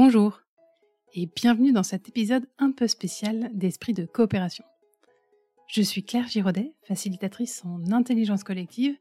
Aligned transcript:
Bonjour 0.00 0.42
et 1.12 1.26
bienvenue 1.26 1.72
dans 1.72 1.82
cet 1.82 2.08
épisode 2.08 2.46
un 2.58 2.70
peu 2.70 2.86
spécial 2.86 3.50
d'Esprit 3.52 3.94
de 3.94 4.06
coopération. 4.06 4.62
Je 5.66 5.82
suis 5.82 6.04
Claire 6.04 6.28
Giraudet, 6.28 6.72
facilitatrice 6.86 7.64
en 7.64 7.90
intelligence 7.90 8.44
collective 8.44 8.96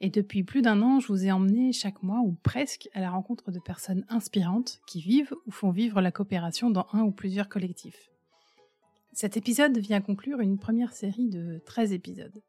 et 0.00 0.08
depuis 0.08 0.44
plus 0.44 0.62
d'un 0.62 0.80
an, 0.80 1.00
je 1.00 1.08
vous 1.08 1.26
ai 1.26 1.32
emmené 1.32 1.74
chaque 1.74 2.02
mois 2.02 2.20
ou 2.20 2.32
presque 2.42 2.88
à 2.94 3.02
la 3.02 3.10
rencontre 3.10 3.50
de 3.50 3.58
personnes 3.58 4.06
inspirantes 4.08 4.80
qui 4.86 5.02
vivent 5.02 5.34
ou 5.44 5.50
font 5.50 5.70
vivre 5.70 6.00
la 6.00 6.12
coopération 6.12 6.70
dans 6.70 6.86
un 6.94 7.02
ou 7.02 7.10
plusieurs 7.10 7.50
collectifs. 7.50 8.08
Cet 9.12 9.36
épisode 9.36 9.76
vient 9.76 10.00
conclure 10.00 10.40
une 10.40 10.58
première 10.58 10.94
série 10.94 11.28
de 11.28 11.60
13 11.66 11.92
épisodes. 11.92 12.42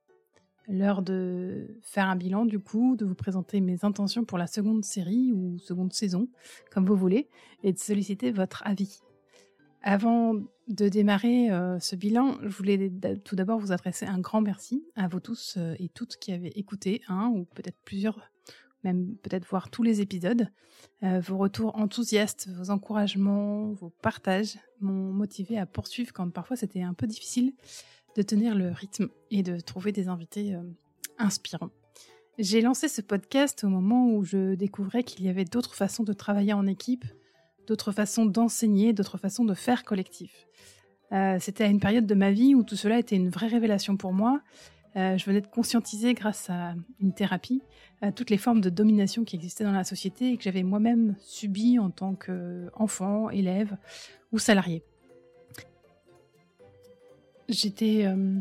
L'heure 0.71 1.01
de 1.01 1.67
faire 1.81 2.07
un 2.07 2.15
bilan 2.15 2.45
du 2.45 2.59
coup, 2.59 2.95
de 2.95 3.03
vous 3.03 3.15
présenter 3.15 3.59
mes 3.59 3.83
intentions 3.83 4.23
pour 4.23 4.37
la 4.37 4.45
seconde 4.45 4.85
série 4.85 5.33
ou 5.33 5.57
seconde 5.57 5.93
saison, 5.93 6.29
comme 6.71 6.85
vous 6.85 6.95
voulez, 6.95 7.27
et 7.63 7.73
de 7.73 7.79
solliciter 7.79 8.31
votre 8.31 8.61
avis. 8.67 8.99
Avant 9.81 10.35
de 10.67 10.87
démarrer 10.87 11.49
euh, 11.49 11.79
ce 11.79 11.95
bilan, 11.95 12.37
je 12.43 12.49
voulais 12.49 12.91
tout 13.23 13.35
d'abord 13.35 13.57
vous 13.57 13.71
adresser 13.71 14.05
un 14.05 14.19
grand 14.19 14.41
merci 14.41 14.83
à 14.95 15.07
vous 15.07 15.19
tous 15.19 15.55
euh, 15.57 15.73
et 15.79 15.89
toutes 15.89 16.17
qui 16.17 16.33
avez 16.33 16.49
écouté 16.59 17.01
un 17.07 17.29
ou 17.29 17.45
peut-être 17.45 17.79
plusieurs, 17.83 18.19
même 18.83 19.15
peut-être 19.23 19.47
voir 19.47 19.71
tous 19.71 19.81
les 19.81 20.01
épisodes. 20.01 20.49
Euh, 21.01 21.19
vos 21.19 21.37
retours 21.37 21.75
enthousiastes, 21.77 22.49
vos 22.49 22.69
encouragements, 22.69 23.71
vos 23.71 23.89
partages 24.03 24.59
m'ont 24.81 25.13
motivé 25.13 25.57
à 25.57 25.65
poursuivre 25.65 26.13
quand 26.13 26.29
parfois 26.29 26.57
c'était 26.57 26.83
un 26.83 26.93
peu 26.93 27.07
difficile 27.07 27.53
de 28.15 28.21
tenir 28.21 28.55
le 28.55 28.71
rythme 28.71 29.09
et 29.31 29.43
de 29.43 29.59
trouver 29.59 29.91
des 29.91 30.07
invités 30.07 30.55
inspirants. 31.17 31.69
J'ai 32.37 32.61
lancé 32.61 32.87
ce 32.87 33.01
podcast 33.01 33.65
au 33.65 33.67
moment 33.67 34.13
où 34.13 34.23
je 34.23 34.55
découvrais 34.55 35.03
qu'il 35.03 35.25
y 35.25 35.29
avait 35.29 35.43
d'autres 35.43 35.75
façons 35.75 36.03
de 36.03 36.13
travailler 36.13 36.53
en 36.53 36.67
équipe, 36.67 37.03
d'autres 37.67 37.91
façons 37.91 38.25
d'enseigner, 38.25 38.93
d'autres 38.93 39.17
façons 39.17 39.43
de 39.43 39.53
faire 39.53 39.83
collectif. 39.83 40.47
Euh, 41.11 41.37
c'était 41.39 41.63
à 41.63 41.67
une 41.67 41.79
période 41.79 42.05
de 42.05 42.15
ma 42.15 42.31
vie 42.31 42.55
où 42.55 42.63
tout 42.63 42.75
cela 42.75 42.97
était 42.97 43.15
une 43.15 43.29
vraie 43.29 43.47
révélation 43.47 43.97
pour 43.97 44.13
moi. 44.13 44.41
Euh, 44.95 45.17
je 45.17 45.25
venais 45.25 45.41
de 45.41 45.47
conscientiser 45.47 46.13
grâce 46.13 46.49
à 46.49 46.75
une 46.99 47.13
thérapie 47.13 47.61
à 48.01 48.11
toutes 48.11 48.29
les 48.29 48.37
formes 48.37 48.61
de 48.61 48.69
domination 48.69 49.23
qui 49.25 49.35
existaient 49.35 49.65
dans 49.65 49.71
la 49.71 49.83
société 49.83 50.31
et 50.31 50.37
que 50.37 50.43
j'avais 50.43 50.63
moi-même 50.63 51.15
subi 51.19 51.77
en 51.77 51.89
tant 51.89 52.15
qu'enfant, 52.15 53.29
élève 53.29 53.75
ou 54.31 54.39
salarié. 54.39 54.83
J'étais 57.49 58.05
euh, 58.05 58.37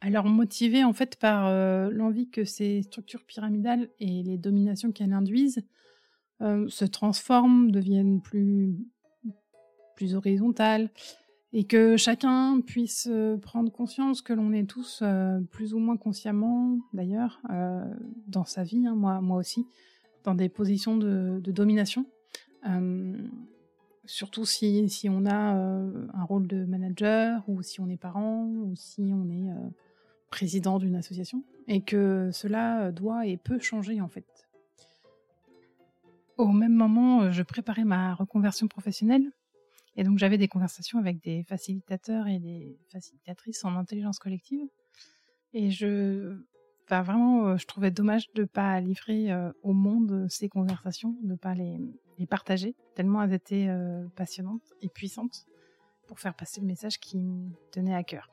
alors 0.00 0.26
motivée 0.26 0.84
en 0.84 0.92
fait 0.92 1.16
par 1.16 1.50
l'envie 1.90 2.28
que 2.28 2.44
ces 2.44 2.82
structures 2.82 3.24
pyramidales 3.24 3.88
et 3.98 4.22
les 4.22 4.38
dominations 4.38 4.92
qu'elles 4.92 5.12
induisent 5.12 5.62
euh, 6.40 6.68
se 6.68 6.84
transforment, 6.84 7.72
deviennent 7.72 8.20
plus, 8.20 8.76
plus 9.96 10.14
horizontales, 10.14 10.88
et 11.52 11.64
que 11.64 11.96
chacun 11.96 12.60
puisse 12.60 13.08
euh, 13.10 13.36
prendre 13.36 13.72
conscience 13.72 14.22
que 14.22 14.32
l'on 14.32 14.52
est 14.52 14.64
tous 14.64 15.00
euh, 15.02 15.40
plus 15.50 15.74
ou 15.74 15.80
moins 15.80 15.96
consciemment, 15.96 16.78
d'ailleurs, 16.92 17.40
dans 18.28 18.44
sa 18.44 18.62
vie, 18.62 18.86
hein, 18.86 18.94
moi, 18.94 19.20
moi 19.20 19.36
aussi, 19.36 19.66
dans 20.22 20.36
des 20.36 20.48
positions 20.48 20.96
de 20.96 21.50
domination. 21.50 22.06
Surtout 24.08 24.44
si, 24.44 24.88
si 24.88 25.08
on 25.08 25.24
a 25.26 25.34
un 25.34 26.24
rôle 26.24 26.46
de 26.46 26.64
manager, 26.64 27.42
ou 27.48 27.62
si 27.62 27.80
on 27.80 27.88
est 27.88 27.96
parent, 27.96 28.44
ou 28.46 28.74
si 28.74 29.12
on 29.14 29.30
est 29.30 29.52
président 30.30 30.78
d'une 30.78 30.96
association, 30.96 31.44
et 31.68 31.82
que 31.82 32.30
cela 32.32 32.90
doit 32.90 33.26
et 33.26 33.36
peut 33.36 33.60
changer 33.60 34.00
en 34.00 34.08
fait. 34.08 34.48
Au 36.38 36.46
même 36.46 36.72
moment, 36.72 37.22
euh, 37.22 37.32
je 37.32 37.42
préparais 37.42 37.84
ma 37.84 38.14
reconversion 38.14 38.68
professionnelle. 38.68 39.32
Et 39.96 40.04
donc, 40.04 40.18
j'avais 40.18 40.38
des 40.38 40.46
conversations 40.46 41.00
avec 41.00 41.20
des 41.20 41.42
facilitateurs 41.42 42.28
et 42.28 42.38
des 42.38 42.78
facilitatrices 42.92 43.64
en 43.64 43.74
intelligence 43.74 44.20
collective. 44.20 44.60
Et 45.52 45.70
je, 45.72 46.38
vraiment, 46.90 47.48
euh, 47.48 47.56
je 47.56 47.66
trouvais 47.66 47.90
dommage 47.90 48.30
de 48.34 48.42
ne 48.42 48.46
pas 48.46 48.80
livrer 48.80 49.30
euh, 49.30 49.52
au 49.62 49.72
monde 49.72 50.26
ces 50.28 50.48
conversations, 50.48 51.16
de 51.22 51.32
ne 51.32 51.36
pas 51.36 51.54
les, 51.54 51.78
partager, 52.28 52.74
tellement 52.94 53.22
elles 53.22 53.34
étaient 53.34 53.68
passionnantes 54.16 54.74
et 54.82 54.88
puissantes 54.88 55.46
pour 56.08 56.18
faire 56.18 56.34
passer 56.34 56.60
le 56.60 56.66
message 56.66 56.98
qui 56.98 57.18
me 57.18 57.50
tenait 57.70 57.94
à 57.94 58.02
cœur. 58.02 58.28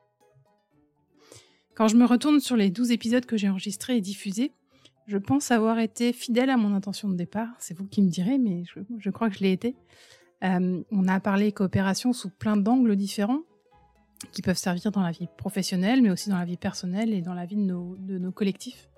Quand 1.75 1.87
je 1.87 1.97
me 1.97 2.05
retourne 2.05 2.39
sur 2.39 2.55
les 2.55 2.71
12 2.71 2.91
épisodes 2.91 3.25
que 3.25 3.37
j'ai 3.37 3.49
enregistrés 3.49 3.97
et 3.97 4.01
diffusés, 4.01 4.51
je 5.07 5.17
pense 5.17 5.51
avoir 5.51 5.77
été 5.79 6.13
fidèle 6.13 6.49
à 6.49 6.57
mon 6.57 6.73
intention 6.73 7.09
de 7.09 7.15
départ. 7.15 7.49
C'est 7.59 7.77
vous 7.77 7.85
qui 7.85 8.01
me 8.01 8.09
direz, 8.09 8.37
mais 8.37 8.63
je, 8.97 9.09
crois 9.11 9.29
que 9.29 9.35
je 9.35 9.41
l'ai 9.41 9.51
été. 9.51 9.75
Euh, 10.43 10.81
on 10.89 11.07
a 11.07 11.19
parlé 11.19 11.51
coopération 11.51 12.13
sous 12.13 12.29
plein 12.29 12.57
d'angles 12.57 12.95
différents 12.95 13.41
qui 14.31 14.41
peuvent 14.41 14.57
servir 14.57 14.91
dans 14.91 15.01
la 15.01 15.11
vie 15.11 15.27
professionnelle, 15.37 16.01
mais 16.01 16.09
aussi 16.09 16.29
dans 16.29 16.37
la 16.37 16.45
vie 16.45 16.57
personnelle 16.57 17.13
et 17.13 17.21
dans 17.21 17.33
la 17.33 17.45
vie 17.45 17.55
de 17.55 18.17
nos, 18.17 18.31
collectifs. 18.31 18.89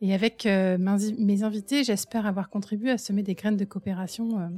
Et 0.00 0.14
avec 0.14 0.46
euh, 0.46 0.78
mes 0.78 1.42
invités, 1.42 1.84
j'espère 1.84 2.26
avoir 2.26 2.48
contribué 2.48 2.90
à 2.90 2.98
semer 2.98 3.22
des 3.22 3.34
graines 3.34 3.56
de 3.56 3.64
coopération 3.64 4.50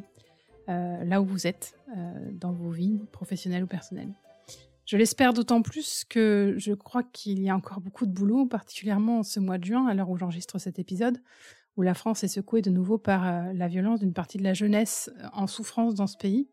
euh, 0.68 1.04
là 1.04 1.20
où 1.20 1.24
vous 1.24 1.46
êtes, 1.46 1.74
dans 2.32 2.52
vos 2.52 2.70
vies 2.70 3.00
professionnelles 3.12 3.64
ou 3.64 3.66
personnelles. 3.66 4.14
Je 4.84 4.96
l'espère 4.96 5.32
d'autant 5.32 5.62
plus 5.62 6.04
que 6.04 6.54
je 6.58 6.72
crois 6.72 7.02
qu'il 7.02 7.40
y 7.40 7.48
a 7.48 7.56
encore 7.56 7.80
beaucoup 7.80 8.04
de 8.04 8.10
boulot, 8.10 8.46
particulièrement 8.46 9.22
ce 9.22 9.38
mois 9.38 9.58
de 9.58 9.64
juin, 9.64 9.86
à 9.86 9.94
l'heure 9.94 10.10
où 10.10 10.16
j'enregistre 10.16 10.58
cet 10.58 10.78
épisode, 10.78 11.18
où 11.76 11.82
la 11.82 11.94
France 11.94 12.24
est 12.24 12.28
secouée 12.28 12.62
de 12.62 12.70
nouveau 12.70 12.98
par 12.98 13.26
euh, 13.26 13.52
la 13.54 13.68
violence 13.68 14.00
d'une 14.00 14.12
partie 14.12 14.38
de 14.38 14.42
la 14.42 14.54
jeunesse 14.54 15.10
euh, 15.18 15.28
en 15.32 15.46
souffrance 15.46 15.94
dans 15.94 16.06
ce 16.06 16.16
pays, 16.16 16.48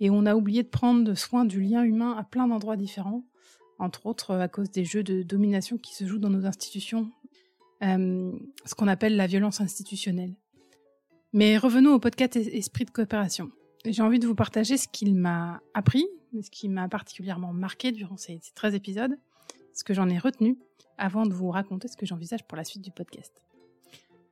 et 0.00 0.10
on 0.10 0.26
a 0.26 0.34
oublié 0.34 0.62
de 0.62 0.68
prendre 0.68 1.14
soin 1.14 1.44
du 1.44 1.60
lien 1.60 1.82
humain 1.82 2.16
à 2.16 2.24
plein 2.24 2.46
d'endroits 2.46 2.76
différents, 2.76 3.24
entre 3.78 4.06
autres 4.06 4.34
à 4.34 4.48
cause 4.48 4.70
des 4.70 4.84
jeux 4.84 5.02
de 5.02 5.22
domination 5.22 5.78
qui 5.78 5.94
se 5.94 6.06
jouent 6.06 6.18
dans 6.18 6.30
nos 6.30 6.46
institutions, 6.46 7.10
euh, 7.82 8.32
ce 8.64 8.74
qu'on 8.74 8.88
appelle 8.88 9.16
la 9.16 9.26
violence 9.26 9.60
institutionnelle. 9.60 10.34
Mais 11.32 11.58
revenons 11.58 11.92
au 11.94 11.98
podcast 11.98 12.36
Esprit 12.36 12.84
de 12.84 12.90
coopération. 12.90 13.50
J'ai 13.84 14.02
envie 14.02 14.18
de 14.18 14.26
vous 14.26 14.34
partager 14.34 14.76
ce 14.76 14.88
qu'il 14.88 15.14
m'a 15.14 15.60
appris 15.74 16.06
ce 16.42 16.50
qui 16.50 16.68
m'a 16.68 16.88
particulièrement 16.88 17.52
marqué 17.52 17.92
durant 17.92 18.16
ces, 18.16 18.40
13 18.54 18.74
épisodes, 18.74 19.18
ce 19.72 19.84
que 19.84 19.94
j'en 19.94 20.08
ai 20.08 20.18
retenu 20.18 20.58
avant 20.96 21.26
de 21.26 21.32
vous 21.32 21.50
raconter 21.50 21.88
ce 21.88 21.96
que 21.96 22.06
j'envisage 22.06 22.44
pour 22.44 22.56
la 22.56 22.64
suite 22.64 22.82
du 22.82 22.90
podcast. 22.90 23.32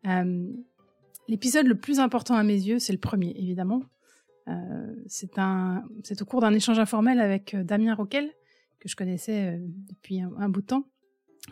Euh, 0.07 0.53
l'épisode 1.29 1.67
le 1.67 1.77
plus 1.77 2.01
important 2.01 2.35
à 2.35 2.43
mes 2.43 2.55
yeux, 2.55 2.79
c'est 2.79 2.93
le 2.93 2.99
premier, 2.99 3.35
évidemment. 3.37 3.83
Euh, 4.49 4.95
c'est 5.07 6.23
au 6.23 6.25
cours 6.25 6.41
d'un 6.41 6.55
échange 6.55 6.79
informel 6.79 7.21
avec 7.21 7.55
euh, 7.55 7.65
Damien 7.65 7.95
Roquel, 7.95 8.31
que 8.79 8.89
je 8.89 8.97
connaissais 8.97 9.59
depuis 9.89 10.21
un, 10.21 10.49
bout 10.49 10.61
de 10.61 10.67
temps, 10.67 10.85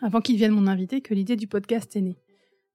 avant 0.01 0.21
qu'il 0.21 0.37
vienne 0.37 0.51
mon 0.51 0.67
invité, 0.67 1.01
que 1.01 1.13
l'idée 1.13 1.35
du 1.35 1.47
podcast 1.47 1.95
est 1.95 2.01
née. 2.01 2.17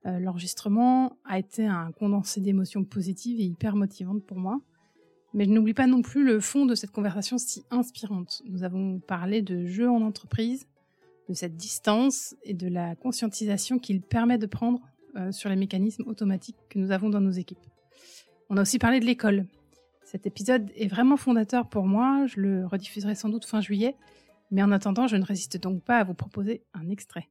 L'enregistrement 0.04 1.18
a 1.24 1.38
été 1.38 1.66
un 1.66 1.92
condensé 1.92 2.40
d'émotions 2.40 2.84
positives 2.84 3.38
et 3.38 3.44
hyper 3.44 3.76
motivantes 3.76 4.24
pour 4.24 4.38
moi. 4.38 4.60
Mais 5.32 5.44
je 5.44 5.50
n'oublie 5.50 5.74
pas 5.74 5.86
non 5.86 6.02
plus 6.02 6.24
le 6.24 6.40
fond 6.40 6.66
de 6.66 6.74
cette 6.74 6.90
conversation 6.90 7.38
si 7.38 7.64
inspirante. 7.70 8.42
Nous 8.46 8.64
avons 8.64 8.98
parlé 8.98 9.42
de 9.42 9.66
jeux 9.66 9.88
en 9.88 10.02
entreprise, 10.02 10.66
de 11.28 11.34
cette 11.34 11.56
distance 11.56 12.34
et 12.42 12.54
de 12.54 12.66
la 12.66 12.96
conscientisation 12.96 13.78
qu'il 13.78 14.02
permet 14.02 14.38
de 14.38 14.46
prendre 14.46 14.80
euh, 15.16 15.30
sur 15.30 15.48
les 15.48 15.56
mécanismes 15.56 16.04
automatiques 16.06 16.56
que 16.68 16.78
nous 16.78 16.90
avons 16.90 17.08
dans 17.08 17.20
nos 17.20 17.30
équipes. 17.30 17.58
On 18.48 18.56
a 18.56 18.62
aussi 18.62 18.78
parlé 18.78 18.98
de 18.98 19.04
l'école. 19.04 19.46
Cet 20.10 20.26
épisode 20.26 20.72
est 20.74 20.88
vraiment 20.88 21.16
fondateur 21.16 21.68
pour 21.68 21.86
moi, 21.86 22.26
je 22.26 22.40
le 22.40 22.66
rediffuserai 22.66 23.14
sans 23.14 23.28
doute 23.28 23.44
fin 23.44 23.60
juillet, 23.60 23.94
mais 24.50 24.60
en 24.60 24.72
attendant, 24.72 25.06
je 25.06 25.14
ne 25.14 25.24
résiste 25.24 25.56
donc 25.56 25.84
pas 25.84 25.98
à 25.98 26.02
vous 26.02 26.14
proposer 26.14 26.64
un 26.74 26.88
extrait. 26.88 27.28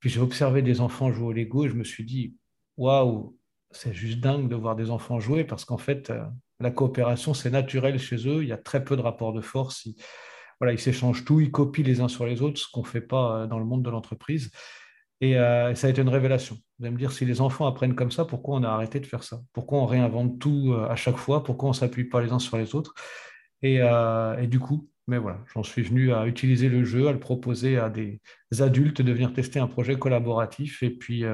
Puis 0.00 0.10
j'ai 0.10 0.18
observé 0.18 0.62
des 0.62 0.80
enfants 0.80 1.12
jouer 1.12 1.26
au 1.26 1.32
Lego 1.32 1.66
et 1.66 1.68
je 1.68 1.74
me 1.74 1.84
suis 1.84 2.04
dit, 2.04 2.34
waouh, 2.76 3.38
c'est 3.70 3.94
juste 3.94 4.18
dingue 4.18 4.48
de 4.48 4.56
voir 4.56 4.74
des 4.74 4.90
enfants 4.90 5.20
jouer 5.20 5.44
parce 5.44 5.64
qu'en 5.64 5.78
fait, 5.78 6.10
euh, 6.10 6.24
la 6.58 6.72
coopération, 6.72 7.34
c'est 7.34 7.50
naturel 7.50 8.00
chez 8.00 8.16
eux. 8.26 8.42
Il 8.42 8.48
y 8.48 8.52
a 8.52 8.58
très 8.58 8.84
peu 8.84 8.96
de 8.96 9.02
rapports 9.02 9.32
de 9.32 9.42
force. 9.42 9.86
Ils, 9.86 9.94
voilà, 10.58 10.72
ils 10.72 10.80
s'échangent 10.80 11.24
tout, 11.24 11.38
ils 11.38 11.52
copient 11.52 11.84
les 11.84 12.00
uns 12.00 12.08
sur 12.08 12.26
les 12.26 12.42
autres, 12.42 12.58
ce 12.58 12.66
qu'on 12.68 12.82
ne 12.82 12.86
fait 12.86 13.00
pas 13.00 13.42
euh, 13.42 13.46
dans 13.46 13.60
le 13.60 13.64
monde 13.64 13.84
de 13.84 13.90
l'entreprise. 13.90 14.50
Euh, 15.22 15.70
et 15.70 15.74
ça 15.74 15.86
a 15.86 15.90
été 15.90 16.02
une 16.02 16.08
révélation. 16.08 16.56
Vous 16.78 16.84
allez 16.84 16.94
me 16.94 16.98
dire, 16.98 17.12
si 17.12 17.24
les 17.24 17.40
enfants 17.40 17.66
apprennent 17.66 17.94
comme 17.94 18.10
ça, 18.10 18.24
pourquoi 18.24 18.56
on 18.56 18.62
a 18.62 18.68
arrêté 18.68 19.00
de 19.00 19.06
faire 19.06 19.22
ça? 19.22 19.40
Pourquoi 19.52 19.78
on 19.78 19.86
réinvente 19.86 20.38
tout 20.38 20.74
à 20.88 20.96
chaque 20.96 21.16
fois? 21.16 21.44
Pourquoi 21.44 21.68
on 21.68 21.72
ne 21.72 21.76
s'appuie 21.76 22.04
pas 22.04 22.20
les 22.20 22.32
uns 22.32 22.38
sur 22.38 22.58
les 22.58 22.74
autres? 22.74 22.94
Et, 23.62 23.76
et, 23.76 24.46
du 24.46 24.58
coup, 24.58 24.90
mais 25.06 25.16
voilà, 25.16 25.38
j'en 25.54 25.62
suis 25.62 25.82
venu 25.82 26.12
à 26.12 26.26
utiliser 26.26 26.68
le 26.68 26.84
jeu, 26.84 27.08
à 27.08 27.12
le 27.12 27.20
proposer 27.20 27.78
à 27.78 27.88
des 27.88 28.20
adultes 28.60 29.00
de 29.00 29.12
venir 29.12 29.32
tester 29.32 29.58
un 29.58 29.66
projet 29.66 29.98
collaboratif. 29.98 30.82
Et 30.82 30.90
puis, 30.90 31.24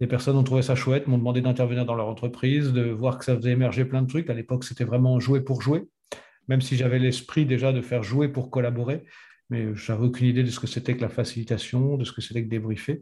des 0.00 0.06
personnes 0.06 0.36
ont 0.36 0.44
trouvé 0.44 0.62
ça 0.62 0.76
chouette, 0.76 1.08
m'ont 1.08 1.18
demandé 1.18 1.40
d'intervenir 1.40 1.86
dans 1.86 1.94
leur 1.94 2.06
entreprise, 2.06 2.72
de 2.72 2.82
voir 2.90 3.18
que 3.18 3.24
ça 3.24 3.34
faisait 3.34 3.52
émerger 3.52 3.84
plein 3.84 4.02
de 4.02 4.08
trucs. 4.08 4.30
À 4.30 4.34
l'époque, 4.34 4.62
c'était 4.62 4.84
vraiment 4.84 5.18
jouer 5.18 5.40
pour 5.40 5.62
jouer, 5.62 5.88
même 6.46 6.60
si 6.60 6.76
j'avais 6.76 7.00
l'esprit 7.00 7.46
déjà 7.46 7.72
de 7.72 7.80
faire 7.80 8.04
jouer 8.04 8.28
pour 8.28 8.50
collaborer. 8.50 9.04
Mais 9.50 9.74
je 9.74 9.92
n'avais 9.92 10.04
aucune 10.04 10.26
idée 10.26 10.42
de 10.42 10.50
ce 10.50 10.58
que 10.60 10.66
c'était 10.66 10.96
que 10.96 11.02
la 11.02 11.08
facilitation, 11.08 11.96
de 11.96 12.04
ce 12.04 12.12
que 12.12 12.20
c'était 12.20 12.42
que 12.42 12.48
débriefer. 12.48 13.00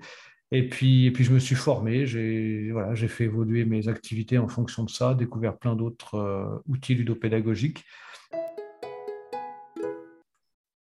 Et 0.54 0.68
puis, 0.68 1.06
et 1.06 1.10
puis 1.10 1.24
je 1.24 1.32
me 1.32 1.38
suis 1.38 1.54
formé, 1.54 2.04
j'ai 2.04 2.70
voilà, 2.72 2.94
fait 2.94 3.24
évoluer 3.24 3.64
mes 3.64 3.88
activités 3.88 4.36
en 4.36 4.48
fonction 4.48 4.84
de 4.84 4.90
ça, 4.90 5.14
découvert 5.14 5.56
plein 5.56 5.74
d'autres 5.74 6.16
euh, 6.16 6.58
outils 6.68 6.94
ludopédagogiques. 6.94 7.82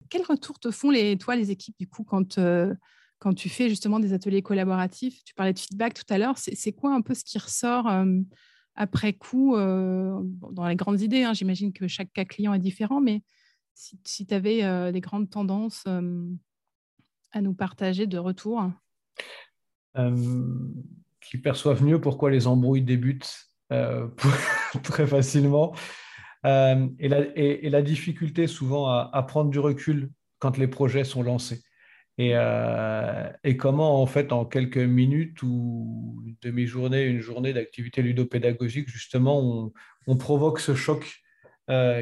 Quel 0.08 0.22
retour 0.22 0.58
te 0.58 0.70
font 0.70 0.90
les, 0.90 1.18
toi, 1.18 1.36
les 1.36 1.50
équipes, 1.50 1.76
du 1.78 1.86
coup, 1.86 2.02
quand, 2.02 2.38
euh, 2.38 2.74
quand 3.18 3.34
tu 3.34 3.50
fais 3.50 3.68
justement 3.68 4.00
des 4.00 4.14
ateliers 4.14 4.40
collaboratifs? 4.40 5.22
Tu 5.22 5.34
parlais 5.34 5.52
de 5.52 5.58
feedback 5.58 5.92
tout 5.92 6.14
à 6.14 6.16
l'heure. 6.16 6.38
C'est 6.38 6.72
quoi 6.72 6.94
un 6.94 7.02
peu 7.02 7.12
ce 7.12 7.22
qui 7.22 7.38
ressort 7.38 7.88
euh, 7.88 8.06
après 8.74 9.12
coup 9.12 9.54
Dans 9.54 10.66
les 10.66 10.76
grandes 10.76 11.02
idées, 11.02 11.24
hein, 11.24 11.34
j'imagine 11.34 11.74
que 11.74 11.86
chaque 11.88 12.10
cas 12.14 12.24
client 12.24 12.54
est 12.54 12.58
différent, 12.58 13.02
mais 13.02 13.22
si, 14.04 14.26
tu 14.26 14.34
avais 14.34 14.92
des 14.92 15.00
grandes 15.00 15.30
tendances 15.30 15.86
à 15.86 17.40
nous 17.40 17.54
partager 17.54 18.06
de 18.06 18.18
retour? 18.18 18.70
Euh, 19.96 20.14
qui 21.20 21.38
perçoivent 21.38 21.82
mieux 21.82 22.00
pourquoi 22.00 22.30
les 22.30 22.46
embrouilles 22.46 22.82
débutent 22.82 23.48
euh, 23.72 24.08
très 24.82 25.06
facilement. 25.06 25.74
Euh, 26.46 26.88
et, 26.98 27.68
la, 27.68 27.82
difficulté 27.82 28.46
souvent 28.46 28.88
à, 28.88 29.22
prendre 29.24 29.50
du 29.50 29.58
recul 29.58 30.10
quand 30.38 30.56
les 30.56 30.68
projets 30.68 31.04
sont 31.04 31.22
lancés. 31.22 31.62
Et, 32.16 32.34
et, 33.44 33.56
comment, 33.56 34.00
en 34.00 34.06
fait, 34.06 34.32
en 34.32 34.44
quelques 34.44 34.78
minutes 34.78 35.42
ou 35.42 36.22
une 36.26 36.36
demi-journée, 36.42 37.04
une 37.04 37.20
journée 37.20 37.52
d'activité 37.52 38.02
ludopédagogique, 38.02 38.88
justement, 38.88 39.72
on, 40.06 40.16
provoque 40.16 40.60
ce 40.60 40.74
choc 40.74 41.20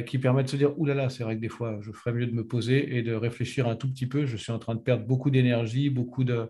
qui 0.07 0.19
permet 0.19 0.45
de 0.45 0.49
se 0.49 0.57
dire, 0.57 0.79
oulala, 0.79 0.97
là 0.97 1.03
là, 1.05 1.11
c'est 1.11 1.25
vrai 1.25 1.37
que 1.37 1.41
des 1.41 1.49
fois, 1.49 1.79
je 1.81 1.91
ferais 1.93 2.13
mieux 2.13 2.27
de 2.27 2.33
me 2.33 2.47
poser 2.47 2.97
et 2.97 3.03
de 3.03 3.15
réfléchir 3.15 3.67
un 3.67 3.77
tout 3.77 3.89
petit 3.89 4.07
peu. 4.07 4.25
Je 4.25 4.37
suis 4.37 4.53
en 4.53 4.59
train 4.59 4.75
de 4.75 4.81
perdre 4.81 5.05
beaucoup 5.05 5.31
d'énergie, 5.31 5.91
beaucoup 5.91 6.25
de, 6.25 6.49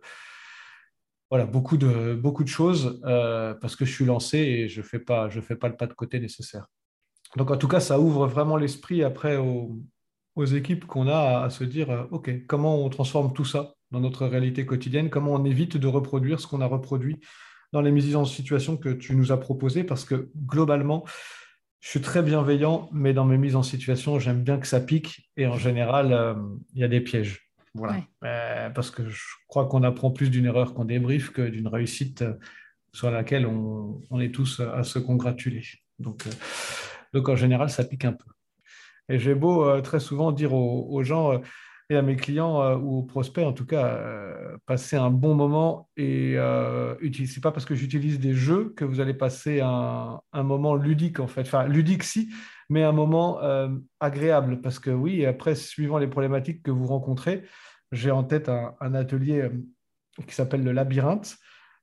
voilà, 1.31 1.47
beaucoup 1.47 1.77
de, 1.77 2.15
beaucoup 2.15 2.45
de 2.45 2.49
choses 2.49 3.01
euh, 3.05 3.55
parce 3.55 3.75
que 3.75 3.85
je 3.85 3.93
suis 3.93 4.05
lancé 4.05 4.39
et 4.39 4.69
je 4.69 4.81
ne 4.81 4.87
fais, 4.87 4.99
pas, 4.99 5.29
fais 5.31 5.57
pas 5.57 5.69
le 5.69 5.77
pas 5.77 5.87
de 5.87 5.93
côté 5.93 6.21
nécessaire. 6.21 6.67
Donc, 7.37 7.51
en 7.51 7.57
tout 7.57 7.69
cas, 7.69 7.81
ça 7.81 7.99
ouvre 7.99 8.27
vraiment 8.27 8.57
l'esprit 8.57 9.03
après 9.03 9.37
aux, 9.37 9.81
aux 10.37 10.45
équipes 10.45 10.87
qu'on 10.87 11.09
a 11.09 11.43
à, 11.45 11.51
se 11.51 11.65
dire 11.65 11.91
euh, 11.91 12.05
OK, 12.11 12.47
comment 12.47 12.85
on 12.85 12.89
transforme 12.89 13.33
tout 13.33 13.45
ça 13.45 13.75
dans 13.91 14.01
notre 14.01 14.27
réalité 14.27 14.65
quotidienne? 14.65 15.11
Comment 15.11 15.33
on 15.33 15.45
évite 15.45 15.77
de 15.77 15.87
reproduire 15.87 16.39
ce 16.39 16.47
qu'on 16.47 16.61
a 16.61 16.67
reproduit 16.67 17.21
dans 17.73 17.81
les 17.81 17.91
mises 17.91 18.15
en 18.15 18.25
situation 18.25 18.77
que 18.77 18.91
tu 18.91 19.17
nous 19.17 19.33
as 19.33 19.41
proposées? 19.41 19.83
Parce 19.83 20.05
que 20.05 20.31
globalement, 20.47 21.05
je 21.87 21.91
suis 21.93 22.01
très 22.01 22.21
bienveillant, 22.21 22.89
mais 22.91 23.13
dans 23.13 23.25
mes 23.25 23.39
mises 23.39 23.55
en 23.55 23.63
situation, 23.63 24.19
j'aime 24.19 24.43
bien 24.43 24.59
que 24.59 24.67
ça 24.67 24.81
pique 24.81 25.31
et 25.37 25.47
en 25.47 25.57
général, 25.57 26.13
euh, 26.13 26.35
il 26.75 26.81
y 26.81 26.83
a 26.83 26.89
des 26.89 27.01
pièges. 27.01 27.49
Voilà. 27.75 27.99
Euh, 28.25 28.71
parce 28.71 28.91
que 28.91 29.09
je 29.09 29.23
crois 29.47 29.67
qu'on 29.67 29.85
apprend 29.85 30.11
plus 30.11 30.29
d'une 30.29 30.47
erreur 30.47 30.75
qu'on 30.75 30.85
débriefe 30.85 31.31
que 31.31 31.43
d'une 31.43 31.69
réussite 31.69 32.23
euh, 32.23 32.33
sur 32.93 33.09
laquelle 33.13 33.47
on, 33.47 34.19
est 34.19 34.35
tous 34.35 34.59
à 34.59 34.83
se 34.83 34.99
congratuler. 34.99 35.63
Donc, 36.01 36.27
euh, 36.27 36.31
donc, 37.15 37.29
en 37.29 37.37
général, 37.37 37.71
ça 37.71 37.85
pique 37.85 38.05
un 38.05 38.15
peu. 38.15 38.31
Et 39.09 39.21
j'ai 39.21 39.37
beau 39.37 39.81
très 39.83 40.01
souvent 40.01 40.33
dire 40.33 40.55
aux, 40.55 41.05
gens 41.05 41.41
et 41.89 41.97
à 41.97 42.03
mes 42.03 42.17
clients 42.17 42.75
ou 42.79 42.99
aux 42.99 43.03
prospects, 43.03 43.45
en 43.45 43.53
tout 43.53 43.67
cas, 43.67 44.01
passer 44.67 44.97
un 44.97 45.11
bon 45.11 45.35
moment. 45.35 45.89
Et 45.97 46.37
c'est 47.27 47.43
pas 47.43 47.53
parce 47.53 47.65
que 47.65 47.75
j'utilise 47.75 48.19
des 48.19 48.35
jeux 48.35 48.73
que 48.77 48.85
vous 48.85 49.01
allez 49.01 49.15
passer 49.15 49.61
un, 49.61 50.21
moment 50.35 50.75
ludique, 50.75 51.21
en 51.21 51.29
fait. 51.29 51.43
Enfin, 51.43 51.67
ludique 51.69 52.03
si, 52.03 52.29
mais 52.69 52.83
un 52.83 52.93
moment 52.93 53.39
agréable. 54.01 54.61
Parce 54.61 54.79
que 54.79 54.91
oui, 54.91 55.25
après, 55.25 55.55
suivant 55.55 55.99
les 55.99 56.09
problématiques 56.09 56.63
que 56.63 56.73
vous 56.73 56.87
rencontrez, 56.87 57.45
j'ai 57.93 58.11
en 58.11 58.25
tête 58.25 58.49
un, 58.49 58.95
atelier 58.95 59.43
euh, 59.43 59.51
qui 60.27 60.35
s'appelle 60.35 60.65
le 60.65 60.73
labyrinthe. 60.73 61.37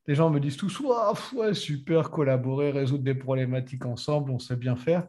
Les 0.08 0.16
gens 0.16 0.30
me 0.30 0.40
disent 0.40 0.58
tous 0.58 0.82
ouais, 1.34 1.54
super, 1.54 2.12
collaborer, 2.12 2.72
résoudre 2.72 3.04
des 3.04 3.16
problématiques 3.16 3.86
ensemble, 3.86 4.32
on 4.32 4.40
sait 4.40 4.58
bien 4.58 4.76
faire. 4.76 5.08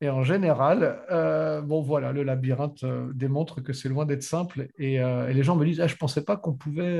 Et 0.00 0.08
en 0.08 0.22
général, 0.22 1.00
euh, 1.10 1.60
bon 1.60 1.82
voilà, 1.82 2.12
le 2.12 2.22
labyrinthe 2.22 2.84
euh, 2.84 3.10
démontre 3.14 3.60
que 3.60 3.72
c'est 3.72 3.88
loin 3.88 4.06
d'être 4.06 4.22
simple. 4.22 4.68
Et, 4.78 4.98
les 4.98 5.42
gens 5.42 5.56
me 5.56 5.64
disent, 5.64 5.80
ah, 5.80 5.86
je 5.86 5.94
ne 5.94 5.98
pensais 5.98 6.24
pas 6.24 6.36
qu'on 6.36 6.54
pouvait 6.54 6.98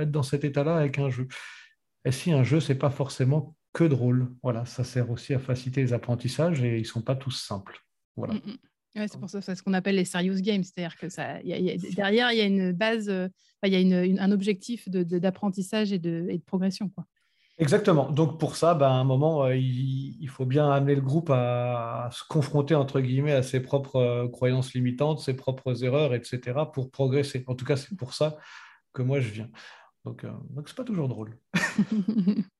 être 0.00 0.10
dans 0.10 0.22
cet 0.22 0.44
état-là 0.44 0.76
avec 0.76 0.98
un 0.98 1.10
jeu. 1.10 1.26
Et 2.04 2.12
si 2.12 2.32
un 2.32 2.44
jeu, 2.44 2.60
c'est 2.60 2.74
pas 2.74 2.90
forcément 2.90 3.56
que 3.72 3.84
drôle. 3.84 4.30
Voilà, 4.42 4.64
ça 4.64 4.84
sert 4.84 5.10
aussi 5.10 5.34
à 5.34 5.38
faciliter 5.38 5.82
les 5.82 5.92
apprentissages 5.92 6.62
et 6.62 6.76
ils 6.76 6.82
ne 6.82 6.86
sont 6.86 7.02
pas 7.02 7.16
tous 7.16 7.32
simples. 7.32 7.78
Voilà. 8.16 8.34
Mm, 8.34 8.38
mm 8.38 8.56
c'est 8.94 9.18
pour 9.18 9.28
ça, 9.28 9.40
c'est 9.40 9.56
ce 9.56 9.62
qu'on 9.62 9.72
appelle 9.72 9.96
les 9.96 10.04
serious 10.04 10.40
games, 10.40 10.62
c'est-à-dire 10.62 10.96
que 10.96 11.08
ça, 11.08 11.42
derrière, 11.42 12.30
il 12.32 12.38
y 12.38 12.40
a 12.40 12.44
une 12.44 12.70
base, 12.70 13.08
euh, 13.08 13.28
il 13.64 13.72
y 13.72 13.92
a 13.92 14.22
un 14.22 14.30
objectif 14.30 14.88
d'apprentissage 14.88 15.92
et, 15.92 15.98
de, 15.98 16.26
et 16.30 16.38
de 16.38 16.42
progression. 16.44 16.88
Quoi. 16.90 17.04
Exactement. 17.58 18.10
Donc 18.10 18.40
pour 18.40 18.56
ça, 18.56 18.74
ben, 18.74 18.88
à 18.88 18.92
un 18.92 19.04
moment, 19.04 19.44
euh, 19.44 19.56
il, 19.56 20.28
faut 20.28 20.44
bien 20.44 20.68
amener 20.70 20.96
le 20.96 21.00
groupe 21.00 21.30
à, 21.30 22.08
se 22.12 22.24
confronter 22.28 22.74
entre 22.74 23.00
guillemets 23.00 23.32
à 23.32 23.42
ses 23.42 23.60
propres 23.60 23.96
euh, 23.96 24.28
croyances 24.28 24.74
limitantes, 24.74 25.20
ses 25.20 25.34
propres 25.34 25.84
erreurs, 25.84 26.14
etc., 26.14 26.40
pour 26.72 26.90
progresser. 26.90 27.44
En 27.46 27.54
tout 27.54 27.64
cas, 27.64 27.76
c'est 27.76 27.96
pour 27.96 28.12
ça 28.14 28.36
que 28.92 29.02
moi 29.02 29.20
je 29.20 29.28
viens. 29.30 29.48
Donc, 30.04 30.26
donc 30.50 30.68
c'est 30.68 30.76
pas 30.76 30.84
toujours 30.84 31.08
drôle. 31.08 31.38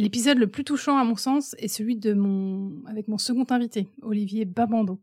L'épisode 0.00 0.38
le 0.38 0.46
plus 0.46 0.64
touchant 0.64 0.96
à 0.96 1.04
mon 1.04 1.14
sens 1.14 1.54
est 1.58 1.68
celui 1.68 1.94
de 1.94 2.14
mon 2.14 2.82
avec 2.86 3.06
mon 3.06 3.18
second 3.18 3.44
invité, 3.50 3.86
Olivier 4.00 4.46
Babando. 4.46 4.98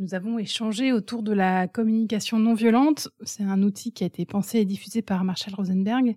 Nous 0.00 0.14
avons 0.14 0.38
échangé 0.38 0.92
autour 0.92 1.24
de 1.24 1.32
la 1.32 1.66
communication 1.66 2.38
non 2.38 2.54
violente. 2.54 3.08
C'est 3.22 3.42
un 3.42 3.62
outil 3.64 3.92
qui 3.92 4.04
a 4.04 4.06
été 4.06 4.24
pensé 4.26 4.58
et 4.58 4.64
diffusé 4.64 5.02
par 5.02 5.24
Marshall 5.24 5.54
Rosenberg. 5.54 6.16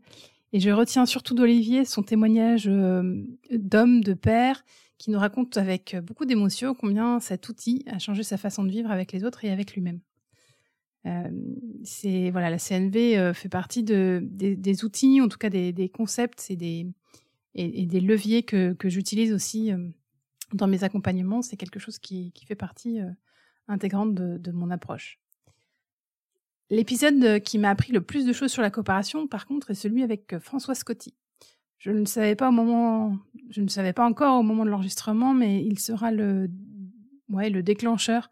Et 0.53 0.59
je 0.59 0.69
retiens 0.69 1.07
surtout 1.07 1.33
d'Olivier 1.33 1.83
son 1.85 2.03
témoignage 2.03 2.67
euh, 2.67 3.23
d'homme, 3.49 4.03
de 4.03 4.13
père, 4.13 4.63
qui 4.99 5.09
nous 5.09 5.17
raconte 5.17 5.57
avec 5.57 5.95
beaucoup 6.03 6.25
d'émotion 6.25 6.75
combien 6.75 7.19
cet 7.19 7.49
outil 7.49 7.83
a 7.87 7.97
changé 7.97 8.21
sa 8.21 8.37
façon 8.37 8.63
de 8.63 8.69
vivre 8.69 8.91
avec 8.91 9.13
les 9.13 9.23
autres 9.23 9.45
et 9.45 9.49
avec 9.49 9.73
lui-même. 9.73 9.99
Euh, 11.07 12.29
voilà, 12.31 12.51
la 12.51 12.59
CNV 12.59 13.17
euh, 13.17 13.33
fait 13.33 13.49
partie 13.49 13.81
de, 13.81 14.21
des, 14.23 14.85
outils, 14.85 15.21
en 15.21 15.27
tout 15.27 15.39
cas 15.39 15.49
des, 15.49 15.89
concepts 15.89 16.51
et 16.51 16.55
des, 16.55 17.99
leviers 17.99 18.43
que, 18.43 18.75
j'utilise 18.83 19.33
aussi 19.33 19.71
dans 20.53 20.67
mes 20.67 20.83
accompagnements. 20.83 21.41
C'est 21.41 21.57
quelque 21.57 21.79
chose 21.79 21.97
qui, 21.97 22.31
fait 22.45 22.53
partie 22.53 22.99
intégrante 23.67 24.13
de, 24.13 24.51
mon 24.51 24.71
approche. 24.71 25.19
L'épisode 26.69 27.39
qui 27.41 27.57
m'a 27.57 27.69
appris 27.69 27.91
le 27.91 28.01
plus 28.01 28.25
de 28.25 28.33
choses 28.33 28.51
sur 28.51 28.62
la 28.62 28.69
coopération, 28.69 29.27
par 29.27 29.45
contre, 29.45 29.71
est 29.71 29.75
celui 29.75 30.03
avec 30.03 30.33
euh, 30.33 30.39
François 30.39 30.75
Scotti. 30.75 31.13
Je 31.77 31.91
ne 31.91 32.05
savais 32.05 32.36
pas 32.36 32.51
savais 33.67 33.93
pas 33.93 34.05
encore 34.05 34.39
au 34.39 34.43
moment 34.43 34.63
de 34.65 34.69
l'enregistrement, 34.69 35.33
mais 35.33 35.63
il 35.63 35.79
sera 35.79 36.12
le, 36.12 36.50
ouais, 37.29 37.50
le 37.50 37.63
déclencheur 37.63 38.29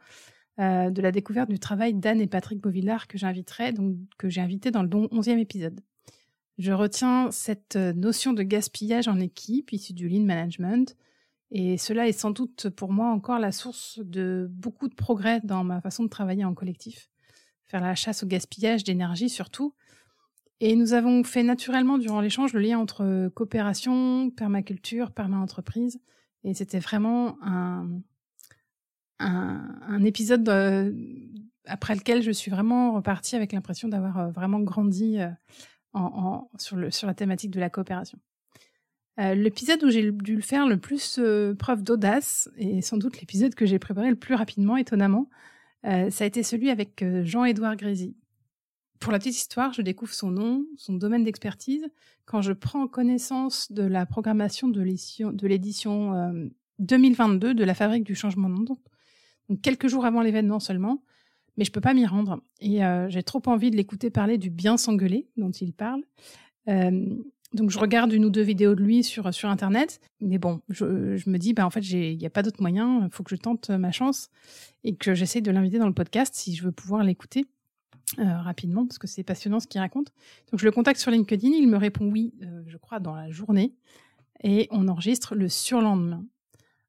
euh, 0.60 0.89
de 0.89 1.01
la 1.01 1.12
découverte 1.12 1.50
du 1.50 1.58
travail 1.58 1.94
d'Anne 1.94 2.22
et 2.22 2.27
Patrick 2.27 2.60
Beauvillard 2.60 3.08
que 3.08 3.18
j'inviterai, 3.18 3.72
donc 3.72 3.96
que 4.18 4.30
j'ai 4.30 4.42
invité 4.42 4.72
dans 4.72 4.84
le 4.84 4.89
11e 4.89 5.39
épisode. 5.39 5.80
Je 6.58 6.74
retiens 6.74 7.32
cette 7.32 7.77
euh, 7.77 7.94
notion 7.94 8.34
de 8.34 8.44
gaspillage 8.44 9.08
en 9.08 9.20
équipe 9.20 9.72
issue 9.72 9.94
du 9.94 10.10
lean 10.10 10.25
management. 10.25 10.98
Et 11.51 11.77
cela 11.77 12.08
est 12.08 12.13
sans 12.13 12.32
doute 12.32 12.70
pour 12.70 12.91
moi 12.91 13.10
encore 13.10 13.39
la 13.39 13.51
source 13.51 14.00
de 14.00 14.48
beaucoup 14.51 14.88
de 14.88 14.94
progrès 14.94 15.41
dans 15.44 15.63
ma 15.63 15.82
façon 15.82 16.03
de 16.03 16.10
travailler 16.10 16.46
en 16.46 16.53
collectif. 16.53 17.10
Faire 17.65 17.82
la 17.82 17.96
chasse 17.96 18.24
au 18.24 18.27
gaspillage 18.27 18.84
d'énergie 18.84 19.29
surtout. 19.29 19.74
Et 20.60 20.75
nous 20.75 20.94
avons 20.94 21.24
fait 21.24 21.44
naturellement 21.44 21.98
durant 21.98 22.22
l'échange 22.22 22.53
le 22.53 22.60
lien 22.60 22.77
entre 22.77 23.29
coopération, 23.29 24.29
permaculture, 24.29 25.12
perma-entreprise. 25.12 26.00
Et 26.44 26.53
c'était 26.53 26.79
vraiment 26.79 27.38
un, 27.41 28.01
épisode 30.03 30.48
euh, 30.50 30.94
après 31.65 31.96
lequel 31.96 32.22
je 32.22 32.32
suis 32.32 32.51
vraiment 32.51 32.94
repartie 32.94 33.36
avec 33.36 33.51
l'impression 33.53 33.88
d'avoir 33.88 34.18
euh, 34.18 34.29
vraiment 34.29 34.60
grandi 34.60 35.20
le, 35.94 36.91
sur 36.91 37.08
la 37.08 37.13
thématique 37.13 37.51
de 37.51 37.60
la 37.60 37.70
coopération. 37.70 38.20
Euh, 39.20 39.36
l'épisode 39.36 39.84
où 39.84 39.90
j'ai 39.90 40.12
dû 40.12 40.36
le 40.36 40.42
faire 40.42 40.68
le 40.68 40.78
plus 40.78 41.18
euh, 41.20 41.54
preuve 41.54 41.84
d'audace, 41.84 42.50
et 42.58 42.82
sans 42.82 42.98
doute 42.98 43.20
l'épisode 43.20 43.54
que 43.54 43.66
j'ai 43.66 43.78
préparé 43.78 44.10
le 44.10 44.16
plus 44.16 44.34
rapidement, 44.34 44.78
étonnamment, 44.78 45.30
euh, 45.86 46.10
ça 46.10 46.24
a 46.24 46.28
été 46.28 46.42
celui 46.42 46.70
avec 46.70 47.04
Jean-Édouard 47.24 47.76
Grézy. 47.76 48.16
Pour 49.00 49.12
la 49.12 49.20
petite 49.20 49.36
histoire, 49.36 49.74
je 49.74 49.82
découvre 49.82 50.14
son 50.14 50.32
nom, 50.32 50.66
son 50.78 50.94
domaine 50.94 51.24
d'expertise, 51.24 51.86
quand 52.26 52.42
je 52.42 52.54
prends 52.54 52.88
connaissance 52.88 53.72
de 53.72 53.84
la 53.84 54.06
programmation 54.06 54.68
de 54.68 54.82
l'édition 55.48 56.42
2022 56.80 57.54
de 57.54 57.64
la 57.64 57.74
Fabrique 57.74 58.04
du 58.04 58.14
Changement 58.14 58.50
de 58.50 59.56
quelques 59.62 59.88
jours 59.88 60.06
avant 60.06 60.22
l'événement 60.22 60.60
seulement, 60.60 61.02
mais 61.56 61.64
je 61.64 61.72
peux 61.72 61.80
pas 61.80 61.94
m'y 61.94 62.06
rendre. 62.06 62.42
Et 62.60 62.82
j'ai 63.08 63.24
trop 63.24 63.42
envie 63.46 63.72
de 63.72 63.78
l'écouter 63.78 64.10
parler 64.10 64.38
du 64.38 64.50
bien 64.50 64.76
s'engueuler 64.76 65.30
dont 65.38 65.52
il 65.52 65.72
parle. 65.72 66.04
Euh, 66.70 67.06
donc 67.54 67.72
je 67.72 67.80
regarde 67.80 68.14
une 68.14 68.26
ou 68.26 68.30
deux 68.30 68.44
vidéos 68.44 68.76
de 68.76 68.82
lui 68.82 69.04
sur 69.04 69.34
sur 69.34 69.50
internet, 69.50 70.00
mais 70.22 70.38
bon, 70.38 70.62
je, 70.70 70.86
me 70.86 71.38
dis 71.38 71.54
bah 71.54 71.66
en 71.66 71.72
fait 71.72 71.82
il 71.82 72.18
n'y 72.18 72.26
a 72.26 72.30
pas 72.30 72.44
d'autre 72.44 72.62
moyen, 72.62 73.06
il 73.06 73.12
faut 73.12 73.24
que 73.24 73.36
je 73.36 73.42
tente 73.42 73.72
ma 73.72 73.92
chance 73.92 74.30
et 74.84 74.96
que 74.96 75.16
j'essaye 75.16 75.42
de 75.42 75.50
l'inviter 75.50 75.80
dans 75.80 75.88
le 75.88 75.94
podcast 75.94 76.36
si 76.36 76.56
je 76.56 76.64
veux 76.64 76.72
pouvoir 76.72 77.04
l'écouter. 77.04 77.48
rapidement 78.18 78.86
parce 78.86 79.00
que 79.00 79.08
c'est 79.08 79.24
passionnant 79.24 79.60
ce 79.60 79.66
qu'il 79.66 79.82
raconte. 79.82 80.14
Donc 80.52 80.60
je 80.60 80.66
le 80.66 80.72
contacte 80.72 81.00
sur 81.00 81.10
LinkedIn, 81.10 81.50
il 81.50 81.68
me 81.68 81.78
répond 81.78 82.06
oui, 82.06 82.34
je 82.68 82.78
crois 82.78 83.00
dans 83.00 83.16
la 83.16 83.32
journée, 83.32 83.74
et 84.44 84.68
on 84.70 84.88
enregistre 84.88 85.34
le 85.34 85.50
surlendemain. 85.50 86.24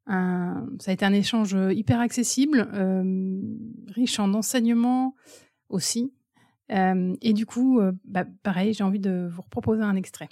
ça 0.07 0.91
a 0.91 0.93
été 0.93 1.07
un 1.07 1.15
échange 1.15 1.57
hyper 1.71 2.01
accessible, 2.01 2.69
riche 3.89 4.19
en 4.19 4.35
enseignements 4.35 5.15
aussi. 5.71 6.13
Et 6.71 7.33
du 7.33 7.47
coup, 7.47 7.81
bah, 8.05 8.25
pareil, 8.43 8.75
j'ai 8.75 8.85
envie 8.85 9.00
de 9.00 9.29
vous 9.31 9.43
proposer 9.43 9.83
un 9.83 9.97
extrait 9.97 10.29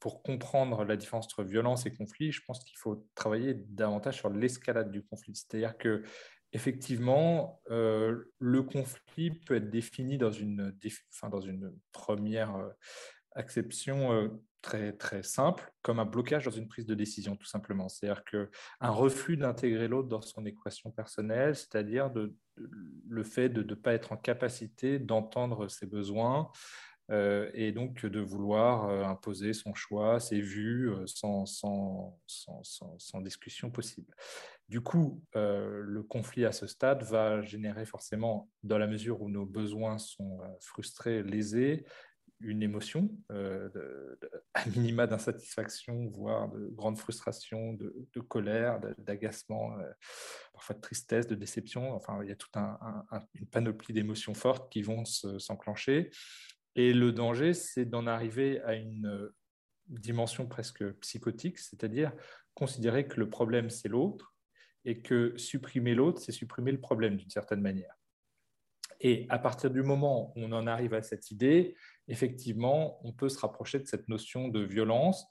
pour 0.00 0.22
comprendre 0.22 0.84
la 0.84 0.96
différence 0.96 1.26
entre 1.26 1.42
violence 1.42 1.86
et 1.86 1.92
conflit, 1.92 2.30
je 2.30 2.42
pense 2.46 2.62
qu'il 2.64 2.78
faut 2.78 3.06
travailler 3.14 3.54
davantage 3.54 4.16
sur 4.16 4.30
l'escalade 4.30 4.90
du 4.90 5.02
conflit. 5.02 5.34
C'est-à-dire 5.34 5.76
que 5.76 6.04
effectivement, 6.52 7.60
euh, 7.70 8.24
le 8.38 8.62
conflit 8.62 9.30
peut 9.30 9.56
être 9.56 9.70
défini 9.70 10.18
dans 10.18 10.30
une, 10.30 10.72
dans 11.30 11.40
une 11.40 11.72
première 11.92 12.56
euh, 12.56 12.68
acception 13.32 14.12
euh, 14.12 14.28
très, 14.62 14.92
très 14.92 15.22
simple, 15.22 15.72
comme 15.82 15.98
un 15.98 16.04
blocage 16.04 16.44
dans 16.44 16.50
une 16.50 16.68
prise 16.68 16.86
de 16.86 16.94
décision, 16.94 17.36
tout 17.36 17.46
simplement. 17.46 17.88
C'est-à-dire 17.88 18.24
qu'un 18.24 18.90
refus 18.90 19.36
d'intégrer 19.36 19.88
l'autre 19.88 20.08
dans 20.08 20.22
son 20.22 20.44
équation 20.46 20.90
personnelle, 20.90 21.54
c'est-à-dire 21.54 22.10
de, 22.10 22.34
le 23.08 23.24
fait 23.24 23.48
de 23.48 23.62
ne 23.62 23.74
pas 23.74 23.92
être 23.94 24.12
en 24.12 24.16
capacité 24.16 24.98
d'entendre 24.98 25.68
ses 25.68 25.86
besoins, 25.86 26.50
euh, 27.10 27.50
et 27.54 27.72
donc 27.72 28.04
de 28.04 28.20
vouloir 28.20 28.90
euh, 28.90 29.02
imposer 29.02 29.54
son 29.54 29.72
choix, 29.72 30.20
ses 30.20 30.42
vues, 30.42 30.90
euh, 30.90 31.06
sans, 31.06 31.46
sans, 31.46 32.18
sans, 32.26 32.62
sans, 32.98 33.20
discussion 33.22 33.70
possible. 33.70 34.14
Du 34.68 34.82
coup, 34.82 35.22
le 35.34 36.02
conflit 36.02 36.44
à 36.44 36.52
ce 36.52 36.66
stade 36.66 37.02
va 37.02 37.40
générer 37.40 37.86
forcément, 37.86 38.50
dans 38.62 38.76
la 38.76 38.86
mesure 38.86 39.22
où 39.22 39.30
nos 39.30 39.46
besoins 39.46 39.96
sont 39.96 40.40
frustrés, 40.60 41.22
lésés, 41.22 41.86
une 42.40 42.62
émotion, 42.62 43.10
de, 43.30 44.18
à 44.54 44.64
minima 44.66 45.06
d'insatisfaction, 45.06 46.08
voire 46.08 46.48
de 46.50 46.68
grande 46.68 46.98
frustration, 46.98 47.72
de, 47.74 48.20
colère, 48.20 48.80
d'agacement, 48.98 49.76
parfois 50.52 50.76
de 50.76 50.80
tristesse, 50.80 51.26
de 51.26 51.34
déception. 51.34 51.94
Enfin, 51.94 52.20
il 52.22 52.28
y 52.28 52.32
a 52.32 52.36
toute 52.36 52.56
un, 52.56 52.78
une 53.34 53.46
panoplie 53.46 53.92
d'émotions 53.92 54.34
fortes 54.34 54.70
qui 54.70 54.82
vont 54.82 55.04
s'enclencher. 55.04 56.10
Et 56.78 56.92
le 56.92 57.10
danger, 57.10 57.54
c'est 57.54 57.84
d'en 57.84 58.06
arriver 58.06 58.60
à 58.62 58.74
une 58.74 59.06
euh, 59.06 59.34
dimension 59.88 60.46
presque 60.46 60.88
psychotique, 61.00 61.58
c'est-à-dire 61.58 62.12
considérer 62.54 63.08
que 63.08 63.18
le 63.18 63.28
problème, 63.28 63.68
c'est 63.68 63.88
l'autre, 63.88 64.34
et 64.84 65.02
que 65.02 65.36
supprimer 65.36 65.94
l'autre, 65.94 66.20
c'est 66.20 66.32
supprimer 66.32 66.70
le 66.70 66.80
problème 66.80 67.16
d'une 67.16 67.30
certaine 67.30 67.60
manière. 67.60 67.94
Et 69.00 69.26
à 69.28 69.38
partir 69.38 69.70
du 69.70 69.82
moment 69.82 70.32
où 70.36 70.42
on 70.42 70.52
en 70.52 70.66
arrive 70.66 70.94
à 70.94 71.02
cette 71.02 71.30
idée, 71.30 71.76
effectivement, 72.08 72.98
on 73.06 73.12
peut 73.12 73.28
se 73.28 73.38
rapprocher 73.38 73.78
de 73.78 73.86
cette 73.86 74.08
notion 74.08 74.48
de 74.48 74.60
violence. 74.60 75.26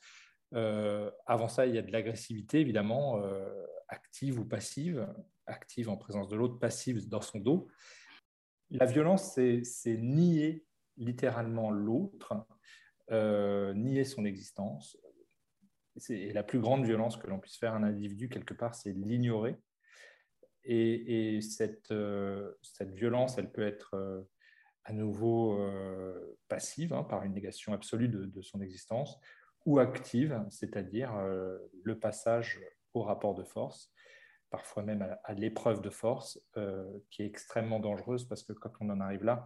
Euh, 0.53 1.11
avant 1.25 1.47
ça, 1.47 1.65
il 1.65 1.75
y 1.75 1.77
a 1.77 1.81
de 1.81 1.91
l'agressivité, 1.91 2.61
évidemment, 2.61 3.21
euh, 3.23 3.65
active 3.89 4.39
ou 4.39 4.45
passive, 4.45 5.07
active 5.45 5.89
en 5.89 5.97
présence 5.97 6.29
de 6.29 6.35
l'autre, 6.35 6.59
passive 6.59 7.07
dans 7.09 7.21
son 7.21 7.39
dos. 7.39 7.67
La 8.69 8.85
violence, 8.85 9.33
c'est 9.33 9.97
nier 9.97 10.65
littéralement 10.97 11.71
l'autre, 11.71 12.45
euh, 13.11 13.73
nier 13.73 14.03
son 14.03 14.25
existence. 14.25 14.97
C'est 15.95 16.31
la 16.31 16.43
plus 16.43 16.59
grande 16.59 16.85
violence 16.85 17.17
que 17.17 17.27
l'on 17.27 17.39
puisse 17.39 17.57
faire 17.57 17.73
à 17.73 17.77
un 17.77 17.83
individu, 17.83 18.29
quelque 18.29 18.53
part, 18.53 18.75
c'est 18.75 18.91
l'ignorer. 18.91 19.55
Et, 20.63 21.39
cette, 21.41 21.93
violence, 22.81 23.37
elle 23.37 23.51
peut 23.51 23.65
être 23.65 24.27
à 24.87 24.93
nouveau 24.93 25.59
passive, 26.47 26.93
hein, 26.93 27.03
par 27.03 27.23
une 27.23 27.33
négation 27.33 27.73
absolue 27.73 28.07
de, 28.07 28.41
son 28.41 28.61
existence, 28.61 29.19
ou 29.65 29.79
active, 29.79 30.41
c'est-à-dire 30.49 31.11
le 31.83 31.99
passage 31.99 32.59
au 32.93 33.01
rapport 33.01 33.35
de 33.35 33.43
force, 33.43 33.93
parfois 34.49 34.83
même 34.83 35.01
à, 35.01 35.19
à 35.25 35.33
l'épreuve 35.33 35.81
de 35.81 35.89
force, 35.89 36.39
qui 37.09 37.21
est 37.21 37.25
extrêmement 37.25 37.81
dangereuse 37.81 38.25
parce 38.29 38.43
que 38.43 38.53
quand 38.53 38.71
on 38.79 38.89
en 38.89 39.01
arrive 39.01 39.25
là, 39.25 39.45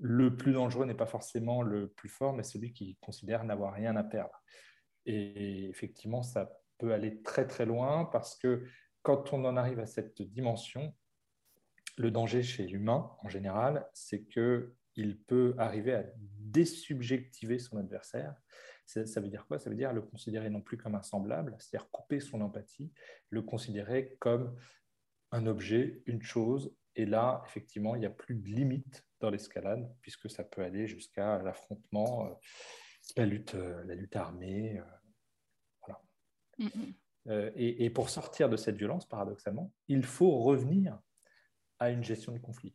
le 0.00 0.36
plus 0.36 0.52
dangereux 0.52 0.86
n'est 0.86 0.94
pas 0.94 1.06
forcément 1.06 1.62
le 1.62 1.88
plus 1.88 2.08
fort, 2.08 2.32
mais 2.32 2.42
celui 2.42 2.72
qui 2.72 2.96
considère 3.00 3.44
n'avoir 3.44 3.74
rien 3.74 3.96
à 3.96 4.04
perdre. 4.04 4.42
Et 5.06 5.68
effectivement, 5.68 6.22
ça 6.22 6.50
peut 6.78 6.92
aller 6.92 7.22
très 7.22 7.46
très 7.46 7.66
loin 7.66 8.04
parce 8.06 8.36
que 8.36 8.64
quand 9.02 9.32
on 9.32 9.44
en 9.44 9.56
arrive 9.56 9.80
à 9.80 9.86
cette 9.86 10.22
dimension, 10.22 10.94
le 11.96 12.10
danger 12.10 12.42
chez 12.42 12.66
l'humain 12.66 13.10
en 13.22 13.28
général, 13.28 13.86
c'est 13.92 14.24
qu'il 14.24 15.18
peut 15.26 15.54
arriver 15.58 15.94
à 15.94 16.04
désubjectiver 16.16 17.58
son 17.58 17.78
adversaire. 17.78 18.34
Ça 18.86 19.20
veut 19.20 19.28
dire 19.28 19.46
quoi? 19.46 19.58
Ça 19.58 19.70
veut 19.70 19.76
dire 19.76 19.92
le 19.92 20.02
considérer 20.02 20.50
non 20.50 20.60
plus 20.60 20.76
comme 20.76 20.94
un 20.94 21.02
semblable, 21.02 21.56
c'est-à-dire 21.58 21.90
couper 21.90 22.20
son 22.20 22.40
empathie, 22.40 22.92
le 23.30 23.42
considérer 23.42 24.16
comme 24.18 24.54
un 25.30 25.46
objet, 25.46 26.02
une 26.06 26.22
chose. 26.22 26.74
Et 26.94 27.06
là, 27.06 27.42
effectivement, 27.46 27.94
il 27.96 28.00
n'y 28.00 28.06
a 28.06 28.10
plus 28.10 28.34
de 28.34 28.46
limite 28.48 29.06
dans 29.20 29.30
l'escalade, 29.30 29.90
puisque 30.02 30.28
ça 30.28 30.44
peut 30.44 30.62
aller 30.62 30.86
jusqu'à 30.86 31.42
l'affrontement, 31.42 32.26
euh, 32.26 32.34
la, 33.16 33.24
lutte, 33.24 33.54
euh, 33.54 33.82
la 33.84 33.94
lutte 33.94 34.16
armée. 34.16 34.78
Euh, 34.78 35.94
voilà. 37.24 37.52
et, 37.56 37.88
pour 37.90 38.10
sortir 38.10 38.50
de 38.50 38.56
cette 38.56 38.76
violence, 38.76 39.08
paradoxalement, 39.08 39.72
il 39.88 40.04
faut 40.04 40.38
revenir 40.40 40.98
à 41.82 41.90
une 41.90 42.04
gestion 42.04 42.32
du 42.32 42.40
conflit. 42.40 42.74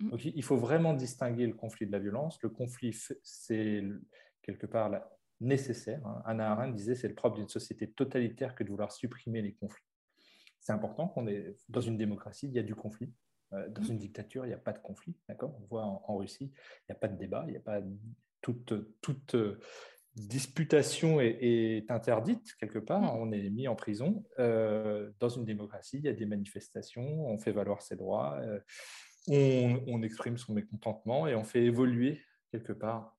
Mm. 0.00 0.10
Donc, 0.10 0.24
il 0.24 0.42
faut 0.42 0.56
vraiment 0.56 0.94
distinguer 0.94 1.46
le 1.46 1.54
conflit 1.54 1.86
de 1.86 1.92
la 1.92 1.98
violence. 1.98 2.40
Le 2.42 2.48
conflit, 2.48 2.96
c'est 3.22 3.82
quelque 4.42 4.66
part 4.66 4.90
nécessaire. 5.40 6.04
Hein. 6.06 6.22
Anna 6.24 6.50
Arendt 6.50 6.74
disait 6.74 6.94
c'est 6.94 7.08
le 7.08 7.14
propre 7.14 7.36
d'une 7.36 7.48
société 7.48 7.90
totalitaire 7.90 8.54
que 8.54 8.64
de 8.64 8.70
vouloir 8.70 8.92
supprimer 8.92 9.42
les 9.42 9.52
conflits. 9.54 9.84
C'est 10.60 10.72
important 10.72 11.08
qu'on 11.08 11.28
est 11.28 11.54
dans 11.68 11.80
une 11.80 11.96
démocratie, 11.96 12.46
il 12.48 12.54
y 12.54 12.58
a 12.58 12.62
du 12.62 12.74
conflit. 12.74 13.12
Euh, 13.52 13.68
dans 13.68 13.82
une 13.82 13.98
dictature, 13.98 14.44
il 14.44 14.48
n'y 14.48 14.54
a 14.54 14.58
pas 14.58 14.72
de 14.72 14.80
conflit, 14.80 15.16
d'accord? 15.28 15.54
On 15.62 15.66
voit 15.66 15.84
en, 15.84 16.16
Russie, 16.16 16.52
il 16.52 16.92
n'y 16.92 16.96
a 16.96 16.98
pas 16.98 17.08
de 17.08 17.16
débat, 17.16 17.44
il 17.46 17.52
n'y 17.52 17.56
a 17.56 17.60
pas 17.60 17.80
toute, 18.42 18.74
toute 19.00 19.36
disputation 20.18 21.20
est, 21.20 21.84
interdite 21.90 22.54
quelque 22.58 22.78
part. 22.78 23.00
Mm. 23.00 23.18
On 23.18 23.32
est 23.32 23.50
mis 23.50 23.68
en 23.68 23.76
prison. 23.76 24.24
Euh, 24.38 25.10
dans 25.20 25.28
une 25.28 25.44
démocratie, 25.44 25.98
il 25.98 26.04
y 26.04 26.08
a 26.08 26.12
des 26.12 26.26
manifestations, 26.26 27.26
on 27.26 27.38
fait 27.38 27.52
valoir 27.52 27.82
ses 27.82 27.96
droits, 27.96 28.40
on, 29.28 30.02
exprime 30.02 30.38
son 30.38 30.54
mécontentement 30.54 31.26
et 31.26 31.34
on 31.34 31.44
fait 31.44 31.62
évoluer 31.64 32.22
quelque 32.50 32.72
part 32.72 33.16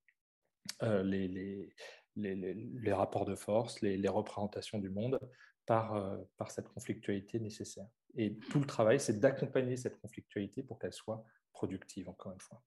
les, 0.82 1.28
les, 1.28 1.70
les, 2.16 2.36
les, 2.36 2.94
rapports 2.94 3.26
de 3.26 3.36
force, 3.36 3.82
les, 3.82 4.08
représentations 4.08 4.80
du 4.80 4.90
monde 4.90 5.20
par, 5.66 6.18
par 6.38 6.50
cette 6.52 6.70
conflictualité 6.70 7.40
nécessaire. 7.40 7.88
Et 8.16 8.38
tout 8.50 8.60
le 8.60 8.66
travail, 8.66 9.00
c'est 9.00 9.20
d'accompagner 9.20 9.78
cette 9.78 10.00
conflictualité 10.00 10.64
pour 10.64 10.80
qu'elle 10.80 10.94
soit 10.94 11.24
productive, 11.54 12.10
encore 12.10 12.32
une 12.32 12.42
fois. 12.42 12.62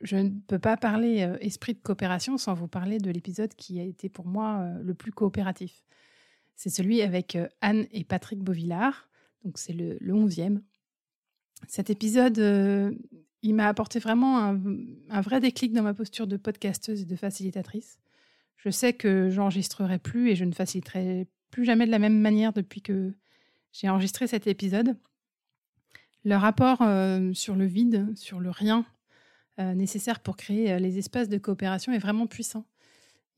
Je 0.00 0.16
ne 0.16 0.30
peux 0.46 0.58
pas 0.58 0.76
parler 0.76 1.22
euh, 1.22 1.36
esprit 1.40 1.74
de 1.74 1.80
coopération 1.80 2.38
sans 2.38 2.54
vous 2.54 2.68
parler 2.68 2.98
de 2.98 3.10
l'épisode 3.10 3.54
qui 3.54 3.80
a 3.80 3.82
été 3.82 4.08
pour 4.08 4.26
moi 4.26 4.60
euh, 4.60 4.82
le 4.82 4.94
plus 4.94 5.12
coopératif. 5.12 5.82
C'est 6.56 6.70
celui 6.70 7.02
avec 7.02 7.36
euh, 7.36 7.48
Anne 7.60 7.86
et 7.92 8.04
Patrick 8.04 8.40
Beauvillard. 8.40 9.08
Donc 9.44 9.58
c'est 9.58 9.72
le, 9.72 9.98
le 10.00 10.14
11e. 10.14 10.60
Cet 11.68 11.90
épisode, 11.90 12.38
il 13.42 13.54
m'a 13.54 13.68
apporté 13.68 13.98
vraiment 13.98 14.38
un, 14.38 14.58
un, 15.10 15.20
vrai 15.20 15.40
déclic 15.40 15.74
dans 15.74 15.82
ma 15.82 15.92
posture 15.92 16.26
de 16.26 16.38
podcasteuse 16.38 17.02
et 17.02 17.04
de 17.04 17.16
facilitatrice 17.16 17.98
je 18.56 18.70
sais 18.70 18.92
que 18.92 19.30
j'enregistrerai 19.30 19.98
plus 19.98 20.30
et 20.30 20.36
je 20.36 20.44
ne 20.44 20.52
faciliterai 20.52 21.26
plus 21.50 21.64
jamais 21.64 21.86
de 21.86 21.90
la 21.90 21.98
même 21.98 22.18
manière 22.18 22.52
depuis 22.52 22.82
que 22.82 23.12
j'ai 23.72 23.88
enregistré 23.88 24.26
cet 24.26 24.46
épisode. 24.46 24.96
Le 26.24 26.36
rapport 26.36 26.78
sur 27.34 27.56
le 27.56 27.64
vide, 27.64 28.14
sur 28.16 28.40
le 28.40 28.50
rien 28.50 28.84
euh, 29.60 29.74
nécessaire 29.74 30.20
pour 30.20 30.36
créer 30.36 30.72
euh, 30.72 30.78
les 30.78 30.98
espaces 30.98 31.28
de 31.28 31.38
coopération 31.38 31.92
est 31.92 31.98
vraiment 31.98 32.26
puissant. 32.26 32.64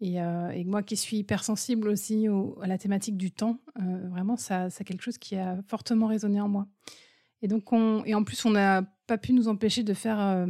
Et, 0.01 0.19
moi 0.65 0.83
qui 0.83 0.97
suis 0.97 1.19
hypersensible 1.19 1.89
aussi 1.89 2.27
à 2.61 2.67
la 2.67 2.77
thématique 2.77 3.17
du 3.17 3.31
temps, 3.31 3.61
vraiment, 3.77 4.37
ça, 4.37 4.69
c'est 4.69 4.83
quelque 4.83 5.03
chose 5.03 5.17
qui 5.17 5.37
a 5.37 5.63
fortement 5.69 6.09
résonné 6.09 6.41
en 6.41 6.49
moi. 6.49 6.67
Et 7.41 7.47
donc, 7.47 7.73
on, 7.73 8.03
et 8.05 8.13
en 8.17 8.25
plus, 8.25 8.45
on 8.45 8.51
n'a 8.51 8.83
pas 9.07 9.17
pu 9.17 9.33
nous 9.33 9.47
empêcher 9.47 9.85
de 9.85 9.95
faire 9.95 10.45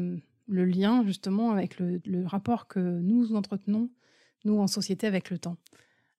le 0.48 0.64
lien 0.64 1.04
justement 1.04 1.50
avec 1.50 1.78
le 1.78 2.26
rapport 2.26 2.66
que 2.66 2.80
nous 2.80 3.36
entretenons 3.36 3.90
nous 4.44 4.58
en 4.58 4.66
société 4.66 5.06
avec 5.06 5.30
le 5.30 5.38
temps. 5.38 5.56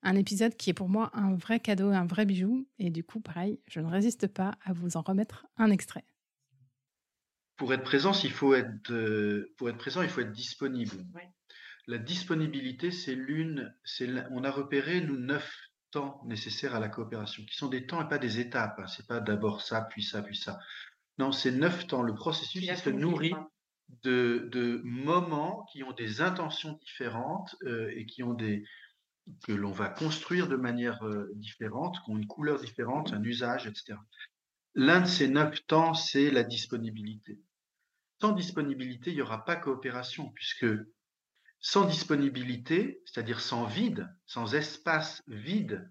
Un 0.02 0.16
épisode 0.16 0.56
qui 0.56 0.70
est 0.70 0.74
pour 0.74 0.90
moi 0.90 1.12
un 1.14 1.34
vrai 1.36 1.60
cadeau, 1.60 1.90
un 1.90 2.06
vrai 2.06 2.26
bijou, 2.26 2.68
et 2.78 2.90
du 2.90 3.04
coup, 3.04 3.20
pareil, 3.20 3.60
je 3.68 3.80
ne 3.80 3.88
résiste 3.88 4.28
pas 4.28 4.56
à 4.64 4.74
vous 4.74 4.98
en 4.98 5.02
remettre 5.02 5.48
un 5.58 5.72
extrait. 5.72 6.04
Pour 7.56 7.74
être 7.74 7.84
présent, 7.84 8.12
il 8.24 8.32
faut 8.32 8.54
être, 8.54 8.92
euh, 8.92 9.54
pour 9.58 9.70
être 9.70 9.78
présent, 9.78 10.02
il 10.02 10.10
faut 10.10 10.22
être 10.22 10.32
disponible. 10.32 11.06
La 11.88 11.98
disponibilité, 11.98 12.92
c'est 12.92 13.16
l'une, 13.16 13.76
c'est 13.84 14.10
on 14.32 14.44
a 14.44 14.52
repéré 14.52 15.02
nous 15.02 15.18
neuf 15.18 15.70
temps 15.92 16.22
nécessaires 16.26 16.76
à 16.76 16.80
la 16.80 16.90
coopération, 16.90 17.44
qui 17.46 17.56
sont 17.56 17.68
des 17.68 17.86
temps 17.86 18.04
et 18.04 18.10
pas 18.10 18.18
des 18.18 18.40
étapes. 18.40 18.80
Hein. 18.80 18.88
C'est 18.88 19.06
pas 19.06 19.20
d'abord 19.20 19.62
ça, 19.62 19.82
puis 19.82 20.02
ça, 20.02 20.22
puis 20.24 20.36
ça. 20.36 20.60
Non, 21.20 21.32
c'est 21.32 21.52
neuf 21.52 21.86
temps. 21.88 22.02
Le 22.02 22.16
processus 22.16 22.64
il 22.64 22.78
se 22.78 22.90
nourrit 22.90 23.36
de, 24.02 24.50
de, 24.52 24.82
moments 24.84 25.66
qui 25.72 25.84
ont 25.84 25.92
des 25.92 26.22
intentions 26.22 26.80
différentes 26.86 27.56
euh, 27.64 27.92
et 27.96 28.06
qui 28.06 28.24
ont 28.24 28.34
des 28.34 28.64
que 29.46 29.54
l'on 29.54 29.72
va 29.72 29.88
construire 29.88 30.48
de 30.48 30.56
manière 30.56 31.02
euh, 31.06 31.32
différente, 31.36 31.98
qui 32.04 32.12
ont 32.12 32.18
une 32.18 32.28
couleur 32.28 32.60
différente, 32.60 33.14
un 33.14 33.24
usage, 33.24 33.68
etc. 33.68 33.98
L'un 34.76 35.02
de 35.02 35.08
ces 35.08 35.28
neuf 35.28 35.66
temps, 35.68 35.94
c'est 35.94 36.32
la 36.32 36.44
disponibilité. 36.44 37.40
Sans 38.20 38.32
disponibilité, 38.32 39.12
il 39.12 39.16
n'y 39.16 39.22
aura 39.22 39.46
pas 39.46 39.56
coopération, 39.56 40.32
puisque 40.32 40.66
sans 41.60 41.86
disponibilité, 41.86 43.02
c'est-à-dire 43.06 43.40
sans 43.40 43.66
vide, 43.66 44.08
sans 44.26 44.56
espace 44.56 45.24
vide, 45.28 45.90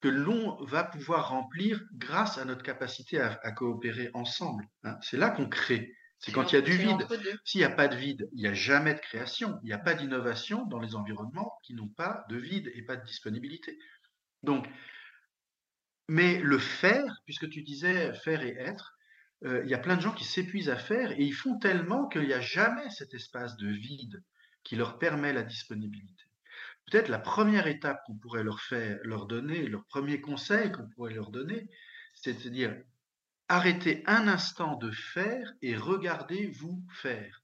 que 0.00 0.08
l'on 0.08 0.62
va 0.64 0.84
pouvoir 0.84 1.30
remplir 1.30 1.82
grâce 1.92 2.38
à 2.38 2.44
notre 2.44 2.62
capacité 2.62 3.18
à, 3.18 3.52
coopérer 3.52 4.10
ensemble. 4.12 4.68
Hein. 4.84 4.98
C'est 5.00 5.16
là 5.16 5.30
qu'on 5.30 5.48
crée. 5.48 5.94
C'est 6.18 6.32
quand 6.32 6.52
il 6.52 6.56
y 6.56 6.58
a 6.58 6.62
du 6.62 6.76
vide. 6.76 7.06
S'il 7.44 7.60
n'y 7.60 7.64
a 7.64 7.70
pas 7.70 7.88
de 7.88 7.96
vide, 7.96 8.28
il 8.32 8.40
n'y 8.40 8.46
a 8.46 8.54
jamais 8.54 8.94
de 8.94 9.00
création. 9.00 9.58
Il 9.62 9.66
n'y 9.66 9.72
a 9.72 9.78
pas 9.78 9.94
d'innovation 9.94 10.66
dans 10.66 10.80
les 10.80 10.94
environnements 10.94 11.58
qui 11.62 11.74
n'ont 11.74 11.88
pas 11.88 12.24
de 12.28 12.36
vide 12.36 12.70
et 12.74 12.82
pas 12.82 12.96
de 12.96 13.04
disponibilité. 13.04 13.78
Donc, 14.42 14.66
mais 16.08 16.38
le 16.40 16.58
faire, 16.58 17.20
puisque 17.24 17.48
tu 17.48 17.62
disais 17.62 18.14
faire 18.14 18.42
et 18.42 18.56
être, 18.58 18.96
euh, 19.44 19.62
il 19.64 19.70
y 19.70 19.74
a 19.74 19.78
plein 19.78 19.96
de 19.96 20.00
gens 20.00 20.12
qui 20.12 20.24
s'épuisent 20.24 20.70
à 20.70 20.76
faire 20.76 21.12
et 21.12 21.22
ils 21.22 21.34
font 21.34 21.58
tellement 21.58 22.08
qu'il 22.08 22.22
n'y 22.22 22.32
a 22.32 22.40
jamais 22.40 22.88
cet 22.90 23.12
espace 23.14 23.56
de 23.56 23.68
vide 23.68 24.22
qui 24.64 24.76
leur 24.76 24.98
permet 24.98 25.32
la 25.32 25.42
disponibilité. 25.42 26.24
Peut-être 26.90 27.08
la 27.08 27.18
première 27.18 27.66
étape 27.66 28.02
qu'on 28.06 28.16
pourrait 28.16 28.44
leur 28.44 28.60
faire, 28.60 28.98
leur 29.02 29.26
donner, 29.26 29.66
leur 29.66 29.84
premier 29.86 30.20
conseil 30.20 30.72
qu'on 30.72 30.88
pourrait 30.88 31.14
leur 31.14 31.30
donner, 31.30 31.68
c'est 32.14 32.44
de 32.44 32.48
dire 32.48 32.76
arrêtez 33.48 34.02
un 34.06 34.26
instant 34.28 34.76
de 34.76 34.90
faire 34.90 35.52
et 35.62 35.76
regardez-vous 35.76 36.84
faire. 36.90 37.42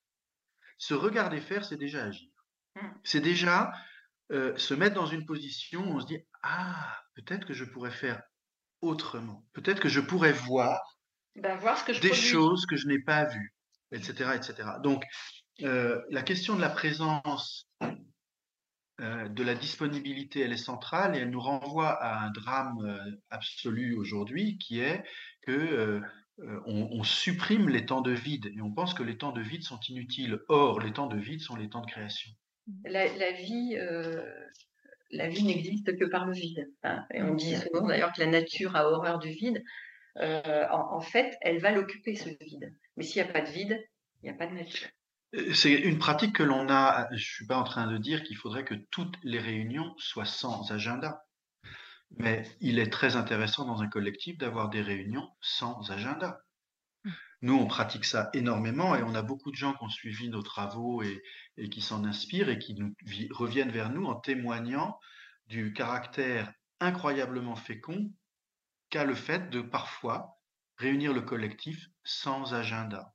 Se 0.79 0.95
regarder 0.95 1.41
faire, 1.41 1.65
c'est 1.65 1.77
déjà 1.77 2.05
agir. 2.05 2.31
Mmh. 2.77 2.89
C'est 3.05 3.21
déjà 3.21 3.73
euh, 4.33 4.57
se 4.57 4.75
mettre 4.75 4.95
dans 4.95 5.07
une 5.07 5.27
position 5.27 5.83
où 5.83 5.97
on 5.97 6.01
se 6.01 6.07
dit 6.07 6.19
ah 6.43 6.99
peut-être 7.15 7.47
que 7.47 7.55
je 7.55 7.65
pourrais 7.65 7.91
faire 7.91 8.23
autrement. 8.83 9.45
Peut-être 9.55 9.81
que 9.81 9.89
je 9.89 10.01
pourrais 10.01 10.33
voir, 10.33 10.99
ben, 11.37 11.57
voir 11.57 11.83
des 11.87 12.13
choses 12.13 12.67
que 12.67 12.77
je 12.77 12.87
n'ai 12.87 12.99
pas 12.99 13.25
vues, 13.25 13.55
etc., 13.93 14.31
etc. 14.35 14.69
Donc 14.83 15.05
euh, 15.63 16.01
la 16.11 16.23
question 16.23 16.57
de 16.57 16.61
la 16.61 16.69
présence, 16.69 17.69
euh, 19.01 19.29
de 19.29 19.43
la 19.43 19.55
disponibilité, 19.55 20.41
elle 20.41 20.53
est 20.53 20.57
centrale 20.57 21.17
et 21.17 21.21
elle 21.21 21.31
nous 21.31 21.41
renvoie 21.41 21.91
à 21.91 22.25
un 22.25 22.31
drame 22.31 22.79
euh, 22.85 23.11
absolu 23.31 23.97
aujourd'hui 23.97 24.59
qui 24.59 24.81
est 24.81 25.03
que 25.47 26.01
on, 26.67 27.05
supprime 27.05 27.69
les 27.69 27.87
temps 27.87 28.01
de 28.01 28.11
vide 28.11 28.47
et 28.47 28.63
on 28.63 28.73
pense 28.73 28.95
que 28.95 29.03
les 29.03 29.17
temps 29.17 29.33
de 29.33 29.43
vide 29.43 29.63
sont 29.63 29.79
inutiles. 29.89 30.41
Or, 30.49 30.81
les 30.81 30.93
temps 30.93 31.07
de 31.07 31.19
vide 31.19 31.41
sont 31.41 31.55
les 31.55 31.69
temps 31.69 31.83
de 31.83 31.91
création. 31.91 32.31
La, 32.85 33.07
vie, 33.33 33.77
la 35.13 35.29
vie 35.29 35.45
n'existe 35.45 35.97
que 35.99 36.05
par 36.05 36.27
le 36.27 36.33
vide. 36.33 36.71
Hein. 36.83 37.05
Et 37.13 37.23
on 37.23 37.35
dit 37.35 37.55
souvent 37.57 37.87
d'ailleurs 37.87 38.13
que 38.13 38.21
la 38.21 38.27
nature 38.27 38.77
a 38.77 38.89
horreur 38.89 39.19
du 39.19 39.31
vide. 39.31 39.63
en, 40.17 41.01
fait, 41.01 41.37
elle 41.41 41.59
va 41.59 41.71
l'occuper 41.71 42.17
ce 42.17 42.29
vide. 42.41 42.75
Mais 42.97 43.05
s'il 43.05 43.23
n'y 43.23 43.29
a 43.29 43.33
pas 43.33 43.43
de 43.43 43.51
vide, 43.51 43.79
il 44.23 44.27
n'y 44.27 44.31
a 44.31 44.39
pas 44.39 44.47
de 44.47 44.55
nature. 44.55 44.89
C'est 45.55 45.73
une 45.73 45.99
pratique 45.99 46.37
que 46.37 46.43
l'on 46.43 46.69
a. 46.69 47.09
Je 47.11 47.15
ne 47.15 47.21
suis 47.21 47.47
pas 47.47 47.57
en 47.57 47.65
train 47.65 47.91
de 47.91 47.97
dire 47.97 48.23
qu'il 48.23 48.37
faudrait 48.37 48.65
que 48.65 48.75
toutes 48.91 49.17
les 49.23 49.39
réunions 49.39 49.95
soient 49.97 50.27
sans 50.27 50.71
agenda. 50.73 51.25
Mais 52.19 52.43
il 52.61 52.79
est 52.79 52.93
très 52.93 53.17
intéressant 53.17 53.65
dans 53.65 53.81
un 53.81 53.89
collectif 53.89 54.37
d'avoir 54.37 54.69
des 54.69 54.83
réunions 54.83 55.29
sans 55.41 55.91
agenda. 55.91 56.41
Nous, 57.43 57.55
on 57.55 57.67
pratique 57.67 58.05
ça 58.05 58.31
énormément 58.35 58.95
et 58.95 59.03
on 59.03 59.17
a 59.17 59.23
beaucoup 59.23 59.51
de 59.51 59.57
gens 59.57 59.75
qui 59.75 59.83
ont 59.83 59.91
suivi 59.91 60.29
nos 60.29 60.43
travaux 60.43 61.03
et, 61.03 61.21
qui 61.71 61.81
s'en 61.81 62.05
inspirent 62.05 62.49
et 62.49 62.59
qui 62.59 62.81
reviennent 63.31 63.73
vers 63.73 63.91
nous 63.91 64.07
en 64.07 64.15
témoignant 64.15 64.99
du 65.49 65.73
caractère 65.73 66.53
incroyablement 66.79 67.57
fécond 67.57 68.13
qu'a 68.91 69.05
le 69.05 69.17
fait 69.17 69.51
de 69.51 69.61
parfois 69.61 70.39
réunir 70.77 71.13
le 71.13 71.23
collectif 71.23 71.89
sans 72.05 72.55
agenda. 72.55 73.13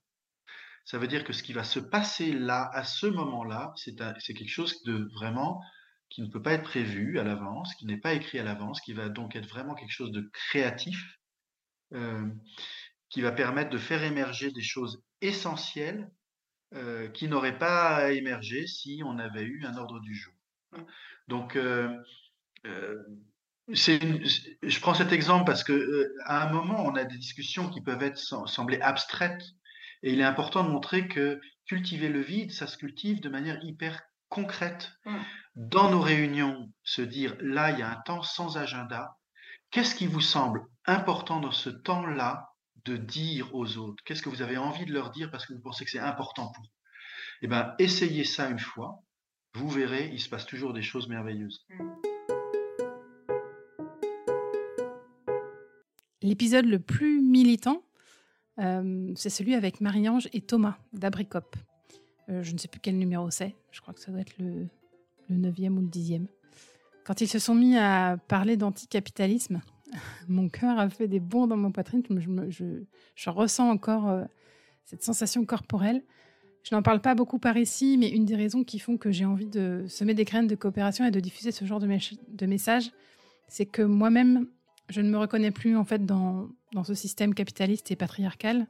Ça 0.84 0.98
veut 0.98 1.08
dire 1.08 1.24
que 1.24 1.34
ce 1.34 1.44
qui 1.44 1.54
va 1.54 1.64
se 1.64 1.80
passer 1.80 2.34
là, 2.34 2.70
à 2.74 2.84
ce 2.84 3.08
moment-là, 3.08 3.74
c'est 3.76 3.96
quelque 4.34 4.48
chose 4.48 4.84
de 4.84 5.10
vraiment 5.14 5.62
qui 6.10 6.22
ne 6.22 6.28
peut 6.28 6.42
pas 6.42 6.54
être 6.54 6.64
prévu 6.64 7.20
à 7.20 7.24
l'avance, 7.24 7.74
qui 7.76 7.86
n'est 7.86 8.00
pas 8.00 8.14
écrit 8.14 8.40
à 8.40 8.44
l'avance, 8.44 8.82
qui 8.82 8.94
va 8.94 9.10
donc 9.10 9.36
être 9.36 9.48
vraiment 9.48 9.76
quelque 9.76 9.92
chose 9.92 10.12
de 10.12 10.30
créatif, 10.34 11.18
euh, 11.94 12.30
qui 13.10 13.22
va 13.22 13.32
permettre 13.32 13.70
de 13.70 13.78
faire 13.78 14.04
émerger 14.04 14.52
des 14.52 14.62
choses 14.62 15.04
essentielles 15.22 16.10
euh, 16.74 17.08
qui 17.10 17.28
n'auraient 17.28 17.58
pas 17.58 18.12
émergé 18.12 18.68
si 18.68 19.02
on 19.06 19.18
avait 19.20 19.44
eu 19.44 19.66
un 19.66 19.78
ordre 19.78 20.00
du 20.00 20.14
jour. 20.14 20.34
Donc, 21.28 21.56
euh, 21.56 21.90
je 23.70 24.80
prends 24.80 24.94
cet 24.94 25.12
exemple 25.12 25.46
parce 25.46 25.64
que 25.64 26.14
à 26.26 26.48
un 26.48 26.52
moment, 26.52 26.86
on 26.86 26.96
a 26.96 27.06
des 27.06 27.18
discussions 27.18 27.70
qui 27.70 27.82
peuvent 27.82 28.04
être 28.04 28.18
sembler 28.18 28.82
abstraites 28.82 29.44
et 30.04 30.12
il 30.12 30.20
est 30.20 30.26
important 30.26 30.64
de 30.64 30.70
montrer 30.70 31.08
que 31.08 31.40
cultiver 31.66 32.10
le 32.10 32.22
vide, 32.22 32.52
ça 32.52 32.68
se 32.68 32.78
cultive 32.78 33.22
de 33.22 33.30
manière 33.30 33.64
hyper 33.64 34.02
concrète. 34.30 34.92
Mmh. 35.06 35.18
Dans 35.56 35.90
nos 35.90 36.02
réunions, 36.02 36.72
se 36.84 37.02
dire, 37.02 37.36
là, 37.40 37.72
il 37.72 37.80
y 37.80 37.82
a 37.82 37.90
un 37.90 38.02
temps 38.06 38.24
sans 38.24 38.58
agenda. 38.58 39.18
Qu'est-ce 39.72 39.96
qui 39.96 40.08
vous 40.08 40.22
semble 40.22 40.66
important 40.86 41.40
dans 41.40 41.52
ce 41.52 41.70
temps-là 41.70 42.54
de 42.88 42.98
dire 42.98 43.54
aux 43.54 43.78
autres 43.78 44.04
Qu'est-ce 44.06 44.22
que 44.22 44.30
vous 44.30 44.42
avez 44.42 44.58
envie 44.58 44.86
de 44.86 44.94
leur 44.94 45.12
dire 45.12 45.30
parce 45.30 45.46
que 45.46 45.54
vous 45.54 45.60
pensez 45.60 45.84
que 45.84 45.92
c'est 45.92 46.00
important 46.00 46.48
pour 46.48 46.64
vous 46.64 46.70
Eh 47.42 47.48
bien, 47.48 47.74
essayez 47.80 48.24
ça 48.24 48.50
une 48.50 48.60
fois. 48.60 49.04
Vous 49.54 49.70
verrez, 49.70 50.10
il 50.14 50.22
se 50.22 50.30
passe 50.30 50.46
toujours 50.46 50.74
des 50.74 50.82
choses 50.82 51.08
merveilleuses. 51.10 51.66
L'épisode 56.22 56.66
le 56.66 56.80
plus 56.80 57.22
militant, 57.22 57.84
euh, 58.60 59.12
c'est 59.16 59.30
celui 59.30 59.56
avec 59.56 59.82
Marie-Ange 59.82 60.30
et 60.34 60.42
Thomas 60.42 60.78
d'Abricop. 60.94 61.56
Euh, 62.30 62.44
je 62.44 62.54
ne 62.54 62.58
sais 62.58 62.68
plus 62.68 62.80
quel 62.80 62.98
numéro 62.98 63.30
c'est, 63.32 63.56
je 63.72 63.82
crois 63.82 63.94
que 63.94 64.00
ça 64.00 64.12
doit 64.12 64.22
être 64.22 64.38
le, 64.38 64.68
le 65.30 65.36
9e 65.36 65.78
ou 65.78 65.82
le 65.82 65.88
10e. 65.88 66.28
Quand 67.06 67.22
ils 67.22 67.28
se 67.28 67.40
sont 67.40 67.56
mis 67.56 67.78
à 67.78 68.18
parler 68.28 68.58
d'anticapitalisme, 68.58 69.62
mon 70.28 70.50
cœur 70.50 70.80
a 70.80 70.90
fait 70.90 71.08
des 71.08 71.20
bonds 71.20 71.48
dans 71.48 71.58
mon 71.58 71.72
poitrine. 71.72 72.04
Je, 72.50 73.30
ressens 73.30 73.70
encore 73.70 74.10
euh, 74.10 74.24
cette 74.86 75.04
sensation 75.04 75.46
corporelle. 75.46 76.04
Je 76.64 76.76
n'en 76.76 76.82
parle 76.82 77.02
pas 77.02 77.16
beaucoup 77.16 77.40
par 77.40 77.58
ici, 77.58 77.98
mais 77.98 78.10
une 78.10 78.26
des 78.26 78.36
raisons 78.36 78.64
qui 78.64 78.80
font 78.80 78.98
que 78.98 79.12
j'ai 79.12 79.26
envie 79.26 79.46
de 79.46 79.86
semer 79.88 80.14
des 80.14 80.26
graines 80.26 80.48
de 80.48 80.56
coopération 80.56 81.06
et 81.06 81.12
de 81.12 81.20
diffuser 81.20 81.52
ce 81.52 81.64
genre 81.64 81.80
de, 81.80 82.46
messages, 82.46 82.92
c'est 83.48 83.66
que 83.66 83.82
moi-même, 83.82 84.48
je 84.90 85.00
ne 85.00 85.10
me 85.10 85.18
reconnais 85.18 85.52
plus 85.52 85.78
en 85.78 85.86
fait 85.86 86.06
dans, 86.06 86.50
dans 86.74 86.84
ce 86.84 86.94
système 86.94 87.34
capitaliste 87.34 87.90
et 87.92 87.96
patriarcal, 87.96 88.68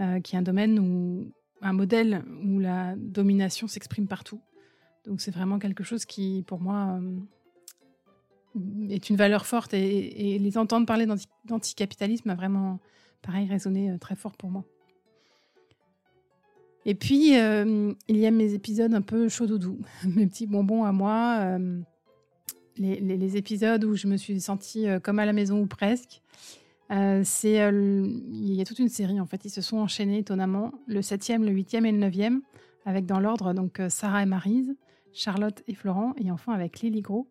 euh, 0.00 0.18
qui 0.20 0.34
est 0.34 0.38
un 0.38 0.42
domaine 0.42 0.80
où 0.80 1.32
un 1.62 1.72
modèle 1.72 2.24
où 2.42 2.58
la 2.58 2.96
domination 2.96 3.68
s'exprime 3.68 4.08
partout. 4.08 4.40
Donc 5.06 5.20
c'est 5.20 5.30
vraiment 5.30 5.58
quelque 5.58 5.84
chose 5.84 6.04
qui, 6.04 6.42
pour 6.46 6.60
moi, 6.60 6.98
euh, 7.00 7.18
est 8.88 9.10
une 9.10 9.16
valeur 9.16 9.46
forte 9.46 9.74
et, 9.74 10.38
les 10.38 10.58
entendre 10.58 10.86
parler 10.86 11.06
d'anticapitalisme 11.44 12.30
a 12.30 12.34
vraiment, 12.34 12.78
pareil, 13.22 13.46
résonné 13.48 13.90
euh, 13.90 13.98
très 13.98 14.16
fort 14.16 14.36
pour 14.36 14.50
moi. 14.50 14.64
Et 16.86 16.94
puis, 16.94 17.34
il 17.34 17.96
y 18.16 18.26
a 18.26 18.30
mes 18.30 18.54
épisodes 18.54 18.94
un 18.94 19.02
peu 19.02 19.28
chaud 19.28 19.46
doudou, 19.46 19.78
mes 20.04 20.26
petits 20.26 20.46
bonbons 20.46 20.84
à 20.84 20.92
moi, 20.92 21.58
les, 22.78 23.00
les, 23.00 23.36
épisodes 23.36 23.84
où 23.84 23.96
je 23.96 24.06
me 24.06 24.16
suis 24.16 24.40
sentie 24.40 24.86
comme 25.02 25.18
à 25.18 25.26
la 25.26 25.34
maison 25.34 25.60
ou 25.60 25.66
presque, 25.66 26.22
euh, 26.90 27.20
c'est, 27.24 27.60
euh, 27.60 27.70
il 28.32 28.54
y 28.54 28.60
a 28.60 28.64
toute 28.64 28.80
une 28.80 28.88
série 28.88 29.20
en 29.20 29.26
fait. 29.26 29.44
Ils 29.44 29.50
se 29.50 29.60
sont 29.60 29.78
enchaînés 29.78 30.18
étonnamment. 30.18 30.72
Le 30.86 31.00
7e, 31.00 31.44
le 31.44 31.52
8e 31.52 31.84
et 31.84 31.92
le 31.92 31.98
9e, 31.98 32.40
avec 32.84 33.06
dans 33.06 33.20
l'ordre 33.20 33.52
donc 33.52 33.80
euh, 33.80 33.88
Sarah 33.88 34.22
et 34.22 34.26
Marise, 34.26 34.74
Charlotte 35.12 35.62
et 35.68 35.74
Florent, 35.74 36.14
et 36.16 36.30
enfin 36.30 36.52
avec 36.52 36.80
Lily 36.80 37.00
Gros. 37.00 37.28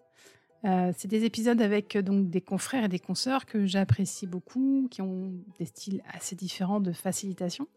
C'est 0.64 1.08
des 1.08 1.24
épisodes 1.24 1.62
avec 1.62 1.98
donc 1.98 2.30
des 2.30 2.42
confrères 2.42 2.84
et 2.84 2.90
des 2.90 3.00
consoeurs 3.00 3.46
que 3.46 3.66
j'apprécie 3.66 4.28
beaucoup, 4.28 4.88
qui 4.92 5.02
ont 5.02 5.34
des 5.58 5.66
styles 5.66 6.02
assez 6.14 6.36
différents 6.36 6.80
de 6.80 6.92
facilitation, 6.92 7.68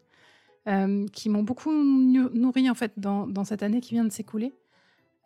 qui 1.13 1.29
m'ont 1.29 1.43
beaucoup 1.43 1.71
nourri 1.73 2.69
en 2.69 2.75
fait 2.75 2.93
dans, 2.97 3.45
cette 3.45 3.63
année 3.63 3.81
qui 3.81 3.95
vient 3.95 4.05
de 4.05 4.13
s'écouler. 4.13 4.53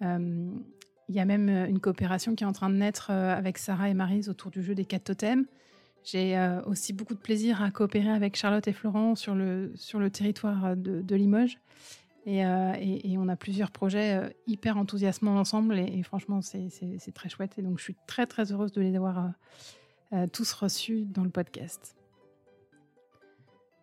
Il 0.02 1.14
y 1.14 1.20
a 1.20 1.24
même 1.24 1.48
une 1.48 1.80
coopération 1.80 2.34
qui 2.34 2.44
est 2.44 2.46
en 2.46 2.52
train 2.52 2.68
de 2.68 2.76
naître 2.76 3.10
avec 3.10 3.56
Sarah 3.56 3.88
et 3.88 3.94
Marise 3.94 4.28
autour 4.28 4.50
du 4.50 4.62
jeu 4.62 4.74
des 4.74 4.84
quatre 4.84 5.04
totems. 5.04 5.46
J'ai 6.06 6.38
euh, 6.38 6.62
aussi 6.62 6.92
beaucoup 6.92 7.14
de 7.14 7.18
plaisir 7.18 7.62
à 7.62 7.70
coopérer 7.72 8.10
avec 8.10 8.36
Charlotte 8.36 8.66
et 8.68 8.72
Florent 8.72 9.16
sur 9.16 9.34
le, 9.34 9.72
sur 9.74 9.98
le 9.98 10.08
territoire 10.08 10.76
de, 10.76 11.14
Limoges. 11.16 11.58
Et, 12.26 12.40
et, 12.40 13.18
on 13.18 13.28
a 13.28 13.36
plusieurs 13.36 13.70
projets 13.70 14.34
hyper 14.48 14.76
enthousiasmants 14.76 15.38
ensemble. 15.38 15.78
Et, 15.78 16.02
franchement, 16.02 16.40
c'est 16.42 17.12
très 17.14 17.28
chouette. 17.28 17.56
Et 17.58 17.62
donc, 17.62 17.78
je 17.78 17.84
suis 17.84 17.96
très, 18.06 18.26
très 18.26 18.52
heureuse 18.52 18.72
de 18.72 18.80
les 18.80 18.96
avoir 18.96 19.32
tous 20.32 20.52
reçus 20.52 21.04
dans 21.04 21.22
le 21.22 21.30
podcast. 21.30 21.96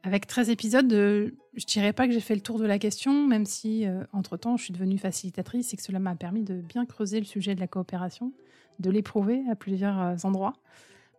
Avec 0.04 0.28
13 0.28 0.50
épisodes, 0.50 0.92
je 0.92 1.66
dirais 1.66 1.94
pas 1.94 2.06
que 2.06 2.14
j'ai 2.14 2.20
fait 2.20 2.36
le 2.36 2.42
tour 2.42 2.60
de 2.60 2.66
la 2.66 2.80
question, 2.80 3.26
même 3.26 3.46
si, 3.46 3.86
entre-temps, 4.12 4.58
je 4.58 4.66
suis 4.66 4.74
devenue 4.74 4.98
facilitatrice 4.98 5.74
et 5.74 5.78
que 5.78 5.84
cela 5.84 6.00
m'a 6.00 6.16
permis 6.16 6.44
de 6.44 6.56
bien 6.56 6.86
creuser 6.86 7.20
le 7.20 7.26
sujet 7.26 7.56
de 7.56 7.62
la 7.62 7.68
coopération, 7.68 8.34
de 8.80 8.90
l'éprouver 8.90 9.42
à 9.50 9.56
plusieurs 9.56 10.26
endroits. 10.26 10.54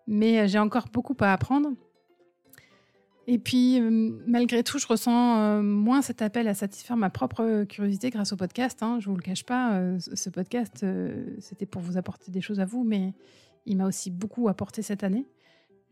Mais 0.07 0.47
j'ai 0.49 0.59
encore 0.59 0.89
beaucoup 0.93 1.17
à 1.21 1.33
apprendre. 1.33 1.71
Et 3.27 3.39
puis, 3.39 3.81
euh, 3.81 4.11
malgré 4.27 4.63
tout, 4.63 4.79
je 4.79 4.87
ressens 4.87 5.39
euh, 5.39 5.63
moins 5.63 6.03
cet 6.03 6.21
appel 6.21 6.47
à 6.47 6.55
satisfaire 6.55 6.97
ma 6.97 7.09
propre 7.09 7.65
curiosité 7.65 8.11
grâce 8.11 8.33
au 8.33 8.37
podcast. 8.37 8.83
Hein, 8.83 8.99
je 9.01 9.09
ne 9.09 9.13
vous 9.13 9.17
le 9.17 9.23
cache 9.23 9.45
pas, 9.45 9.75
euh, 9.75 9.99
ce 9.99 10.29
podcast, 10.29 10.85
c'était 11.39 11.67
pour 11.67 11.81
vous 11.81 11.97
apporter 11.97 12.31
des 12.31 12.43
choses 12.43 12.61
à 12.61 12.67
vous, 12.67 12.85
mais 12.85 13.15
il 13.67 13.79
m'a 13.79 13.87
aussi 13.87 14.11
beaucoup 14.11 14.49
apporté 14.49 14.83
cette 14.83 15.05
année. 15.05 15.27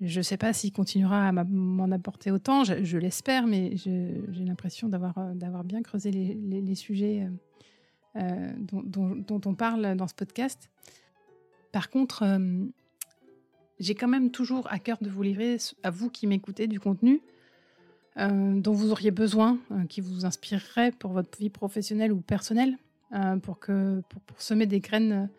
Je 0.01 0.19
ne 0.19 0.23
sais 0.23 0.37
pas 0.37 0.53
s'il 0.53 0.73
continuera 0.73 1.29
à 1.29 1.33
m'en 1.33 1.91
apporter 1.91 2.31
autant, 2.31 2.65
je, 2.65 2.99
l'espère, 2.99 3.47
mais 3.47 3.77
j'ai 3.77 4.45
l'impression 4.45 4.89
d'avoir 4.89 5.65
bien 5.65 5.81
creusé 5.83 6.11
les, 6.11 6.75
sujets 6.75 7.29
dont, 8.17 9.41
on 9.45 9.55
parle 9.55 9.95
dans 9.97 10.09
ce 10.09 10.15
podcast. 10.15 10.71
Par 11.71 11.89
contre, 11.89 12.25
j'ai 13.83 13.95
quand 13.95 14.09
même 14.09 14.31
toujours 14.31 14.71
à 14.71 14.79
cœur 14.79 14.99
de 15.01 15.11
vous 15.11 15.23
livrer, 15.23 15.57
à 15.83 15.91
vous 15.91 16.09
qui 16.09 16.27
m'écoutez, 16.27 16.67
du 16.69 16.79
contenu 16.79 17.21
euh, 18.19 18.61
dont 18.61 18.73
vous 18.73 18.93
auriez 18.93 19.11
besoin, 19.11 19.59
euh, 19.71 19.85
qui 19.89 20.01
vous 20.01 20.27
inspirerait 20.27 20.93
pour 20.93 21.13
votre 21.13 21.39
vie 21.39 21.51
professionnelle 21.51 22.13
ou 22.13 22.21
personnelle, 22.21 22.77
euh, 23.15 23.37
pour, 23.39 23.59
que, 23.59 24.03
pour, 24.27 24.41
semer 24.41 24.67
des 24.67 24.81
graines 24.81 25.31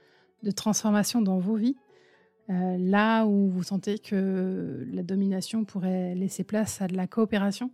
de 0.41 0.51
transformation 0.51 1.21
dans 1.21 1.37
vos 1.39 1.55
vies, 1.55 1.75
là 2.49 3.25
où 3.25 3.49
vous 3.49 3.63
sentez 3.63 3.97
que 3.97 4.85
la 4.91 5.01
domination 5.01 5.63
pourrait 5.63 6.13
laisser 6.13 6.43
place 6.43 6.81
à 6.81 6.87
de 6.87 6.95
la 6.97 7.07
coopération. 7.07 7.71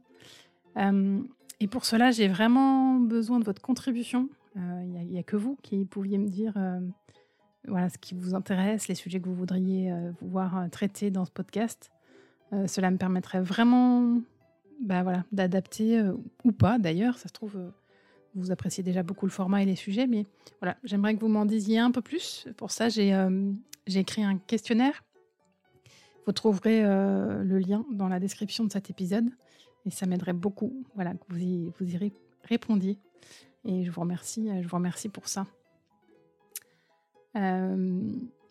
et 0.78 1.68
pour 1.68 1.86
cela, 1.86 2.12
j'ai 2.12 2.28
vraiment 2.28 3.00
besoin 3.00 3.40
de 3.40 3.46
votre 3.46 3.64
contribution. 3.64 4.30
Il 4.56 5.08
n'y 5.10 5.18
a, 5.18 5.22
a, 5.22 5.24
que 5.24 5.36
vous 5.36 5.58
qui 5.64 5.84
pouviez 5.86 6.20
me 6.20 6.28
dire 6.28 6.54
voilà, 7.68 7.90
ce 7.90 7.98
qui 7.98 8.16
vous 8.16 8.36
intéresse, 8.36 8.88
les 8.88 8.96
sujets 8.96 9.20
que 9.20 9.26
vous 9.26 9.36
voudriez 9.36 9.92
euh, 9.92 10.12
voir 10.22 10.58
euh, 10.58 10.68
traités 10.70 11.12
dans 11.12 11.26
ce 11.26 11.32
podcast. 11.32 11.92
Euh, 12.54 12.68
cela 12.68 12.90
me 12.90 12.98
permettrait 12.98 13.42
vraiment 13.42 14.22
bah, 14.82 15.04
voilà, 15.04 15.26
d'adapter, 15.32 16.02
ou 16.44 16.52
pas 16.52 16.80
d'ailleurs, 16.80 17.18
ça 17.18 17.28
se 17.28 17.34
trouve, 17.34 17.60
vous 18.34 18.52
appréciez 18.52 18.84
déjà 18.84 19.04
beaucoup 19.04 19.26
le 19.26 19.32
format 19.32 19.62
et 19.62 19.66
les 19.66 19.76
sujets, 19.76 20.08
mais 20.08 20.24
voilà, 20.62 20.78
j'aimerais 20.84 21.16
que 21.16 21.20
vous 21.20 21.28
m'en 21.28 21.46
disiez 21.46 21.80
un 21.80 21.92
peu 21.92 22.02
plus. 22.02 22.48
Pour 22.56 22.72
ça, 22.72 22.88
j'ai 22.88 23.14
écrit 23.88 24.24
un 24.24 24.38
questionnaire. 24.38 25.04
Vous 26.26 26.32
trouverez 26.32 26.82
le 26.82 27.60
lien 27.60 27.86
dans 27.92 28.08
la 28.08 28.22
description 28.22 28.64
de 28.64 28.72
cet 28.72 28.90
épisode, 28.90 29.30
et 29.86 29.92
ça 29.92 30.06
m'aiderait 30.06 30.32
beaucoup 30.32 30.86
voilà, 30.96 31.14
que 31.14 31.26
vous 31.28 31.40
y, 31.40 31.74
vous 31.78 31.94
y 31.94 32.12
répondiez. 32.46 32.98
Et 33.66 33.84
je 33.84 33.92
vous 33.92 34.00
remercie, 34.00 34.50
je 34.62 34.68
vous 34.68 34.78
remercie 34.78 35.10
pour 35.10 35.28
ça. 35.28 35.46
Euh, 37.36 38.02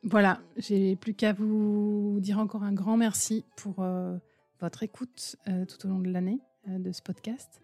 voilà, 0.04 0.40
j'ai 0.56 0.96
plus 0.96 1.14
qu'à 1.14 1.32
vous 1.32 2.18
dire 2.20 2.38
encore 2.38 2.62
un 2.62 2.72
grand 2.72 2.96
merci 2.96 3.44
pour 3.56 3.80
euh, 3.80 4.16
votre 4.60 4.82
écoute 4.82 5.36
euh, 5.48 5.64
tout 5.64 5.86
au 5.86 5.90
long 5.90 5.98
de 5.98 6.10
l'année 6.10 6.38
de 6.66 6.92
ce 6.92 7.00
podcast. 7.02 7.60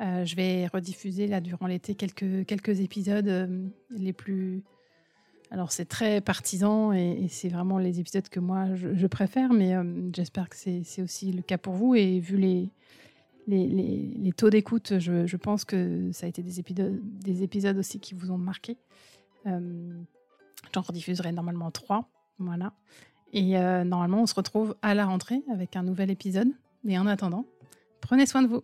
je 0.00 0.36
vais 0.36 0.66
rediffuser 0.66 1.26
là 1.26 1.40
durant 1.40 1.66
l'été 1.66 1.94
quelques, 1.94 2.44
quelques 2.46 2.80
épisodes 2.80 3.72
les 3.90 4.12
plus. 4.12 4.62
Alors 5.50 5.72
c'est 5.72 5.86
très 5.86 6.20
partisan 6.20 6.92
et, 6.92 7.28
c'est 7.28 7.48
vraiment 7.48 7.78
les 7.78 8.00
épisodes 8.00 8.28
que 8.28 8.40
moi 8.40 8.74
je, 8.74 9.06
préfère, 9.06 9.54
mais 9.54 9.74
j'espère 10.14 10.50
que 10.50 10.56
c'est 10.56 11.02
aussi 11.02 11.32
le 11.32 11.40
cas 11.40 11.56
pour 11.56 11.72
vous. 11.72 11.94
Et 11.94 12.20
vu 12.20 12.36
les, 12.36 12.70
les, 13.46 13.66
les, 13.66 14.32
taux 14.32 14.50
d'écoute, 14.50 14.98
je, 14.98 15.26
je, 15.26 15.36
pense 15.38 15.64
que 15.64 16.10
ça 16.12 16.26
a 16.26 16.28
été 16.28 16.42
des 16.42 16.60
épisodes, 16.60 17.00
des 17.20 17.42
épisodes 17.42 17.78
aussi 17.78 17.98
qui 17.98 18.12
vous 18.14 18.30
ont 18.30 18.38
marqué. 18.38 18.76
J'en 20.72 20.82
rediffuserai 20.82 21.32
normalement 21.32 21.70
trois. 21.70 22.08
Voilà. 22.38 22.72
Et 23.32 23.58
euh, 23.58 23.84
normalement, 23.84 24.22
on 24.22 24.26
se 24.26 24.34
retrouve 24.34 24.76
à 24.82 24.94
la 24.94 25.06
rentrée 25.06 25.42
avec 25.52 25.76
un 25.76 25.82
nouvel 25.82 26.10
épisode. 26.10 26.48
Mais 26.84 26.98
en 26.98 27.06
attendant, 27.06 27.46
prenez 28.00 28.26
soin 28.26 28.42
de 28.42 28.48
vous. 28.48 28.62